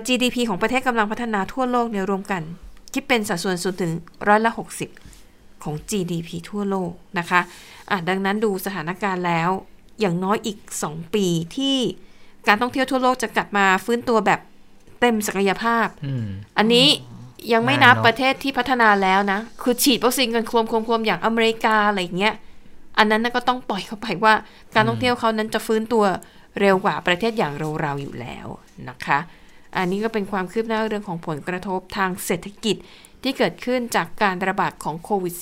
[0.07, 2.43] GDP ของประเทศกำลังพัฒนาทั่วโลกเนี่ยรวมกัน
[2.95, 3.93] คิดเป็นสัดส่วนสูงถึง
[4.29, 4.51] ร้อยละ
[5.09, 9.51] 60 ของ GDP ทั่วโลกนะคะะดังนั้นดูสถานการณ์แล้ว
[10.01, 10.59] อย่างน้อยอีก
[10.89, 11.77] 2 ปีที่
[12.49, 14.41] การท่องเที่ยวทั่วโลกจะกลับมาฟื้นตัวแบบ
[15.03, 16.27] เต็มศักยภาพอืม
[16.59, 16.87] อันนี้
[17.53, 22.35] ยังไม่นับนานเนอะประเทศที่พัฒนาแล้วนะ คือฉีดวัคซีนกันโครมโครมโครมอย่างอเมริกาอะไรอย่างเงี้ย
[22.99, 24.35] อันนั้นน่ะก็ต้องปล่อยเข้าไปว่า
[24.75, 26.05] การท่องเที่ยวเขานั้นจะฟื้นตัว
[26.61, 28.47] เร็วกว่าประเทศอย่างเราๆอยู่แล้ว
[28.89, 29.19] นะคะ
[29.77, 32.77] อันนี้ก็เป็นความคืบหน้าเรื่องของผลกระทบทางเศรษฐกิจ
[33.23, 35.35] ที่เกิดขึ้นจากการระบาดของโควิด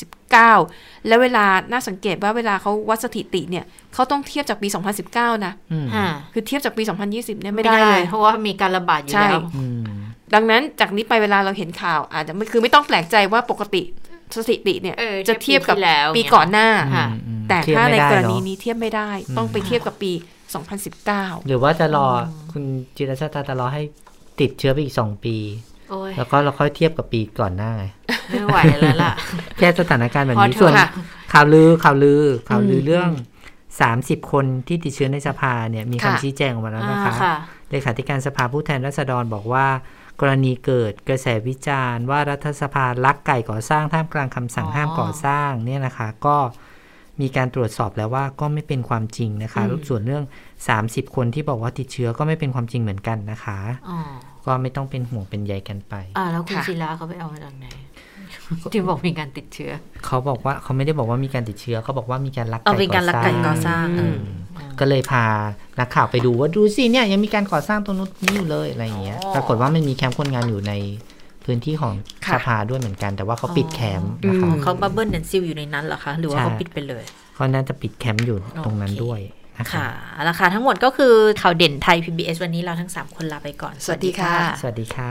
[0.48, 3.64] -19 และเวลาน่าสังเกตว่าเวลาเขาวัดสถิติเนี่ย
[3.94, 4.68] เขาต้องเทียบจากปี
[5.06, 9.82] 2019 นะอืมค่ะคือเทียบจากปี 2020เนี่ยไม่ไม่ได้ได้เลเลยยเพราะว่ามีการระบาดอยู่ใช่แล้วอืม
[10.34, 13.82] ดังนั้นจากนี้ไปเวลาเราเห็นข่าว อาจจะไม่คือไม่ต้องแปลกใจว่าปกติ
[14.36, 20.12] สถิติเนี่ยเออจะเทียบกับเทียบปีที่แล้วปีเนี่ยก่อนหน้าค่ะอืมแต่เทียบถ้าในไม่ได้กรเนณีอะนี้เทียบไม่ได้อืมต้องไปเทียบกับปี
[20.94, 22.06] 2019 หรือว่าจะรอ
[22.52, 22.64] คุณ
[22.96, 23.82] จิรชาติจะรอให้
[24.40, 25.69] ติดเชื้อไปอีกสองปีโอ้ย
[26.16, 27.84] แล้วก็เราค่อยเทียบกับปีก่อนหน้าไง
[28.30, 29.12] ไม่ไหวแล้วล่ะ
[29.58, 30.88] แค่สถานการณ์แบบพอนี้เถอะส่วนค่ะ
[31.32, 33.10] ข่าวลือข่าวลือข่าวลืออมเรื่อง
[33.80, 37.34] สามสิบคนที่ติดเชื้อในสภาเนี่ยมีค่ะคำชี้แจงออกมาแล้วนะอ่าคะค่ะ
[37.70, 39.66] เลขาธิการสภาผู้แทนราษฎรบอกว่า
[40.20, 46.36] กรณีเกิดกระแสวิจารณ์ว่ารัฐสภาลักไก่ก่อสร้างท่ามกลางคำสั่งอ๋อห้ามก่อสร้างเนี่ยนะคะ ก็
[47.20, 50.24] มีการตรวจสอบแล้วว่าก็ไม่เป็นความจริงนะคะอืมส่วนเรื่อง
[50.70, 53.98] 30 คนที่บอกว่าติดเชื้อก็ไม่เป็นความจริงเหมือนกันนะคะอ๋อ
[54.46, 57.66] ก็ไม่ต้องเป็นห่วงเป็นใยกันไป อ่าแล้วคุณค่ะศิลาเขาไปเอามาจากไหน
[58.72, 59.72] ที่บอกมีการติดเชื้อ
[60.06, 64.18] เขาบอกว่าเขาไม่ได้บอกว่ามีการติดเชื้อ เขาบอกว่ามีการลักเอาไก่เป็นการลักไก่ก่อสร้างอืม
[64.80, 65.24] ก็เลยพา
[65.78, 70.72] นักข่าวไปดูว่าดูสิเนี่ยยังมีการก่อสร้างตรงนู้นนี่อยู่เลยอะไรอย่างเงี้ยอ๋อปรากฏว่ามันมีแคมป์คนงานอยู่ใน
[71.44, 71.92] พื้นที่ของ
[72.26, 85.06] ค่ะสภาด้วยเหมือนกัน แต่ว่าเขาปิดแคมป์นะคะอืมเขาบับเบิ้ลแอนซิลอยู่ในนั้นเหรอคะ หรือว่าใช่เขาปิดไปเลยเขาน่าจะปิดแคมป์อยู่ตรงนั้นโอเคด้วยนะ คะค่ะเอาละค่ะทั้งหมดก็คือข่าวเด่นไทย PBS วันนี้เราทั้ง 3 คนลาไปก่อน สวัสดีค่ะ สวัสดีค่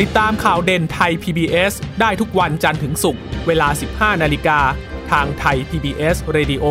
[0.00, 3.68] ติดตามข่าวเด่นไทย PBS ได้ทุกวันจันทร์ถึงศุกร์เวลา
[4.14, 4.58] 15 นาฬิกา
[5.12, 6.64] ทางไทย PBS Radio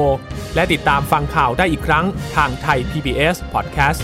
[0.56, 4.02] และติดตามฟังข่าวได้อีกครั้งทางไทย PBS Podcast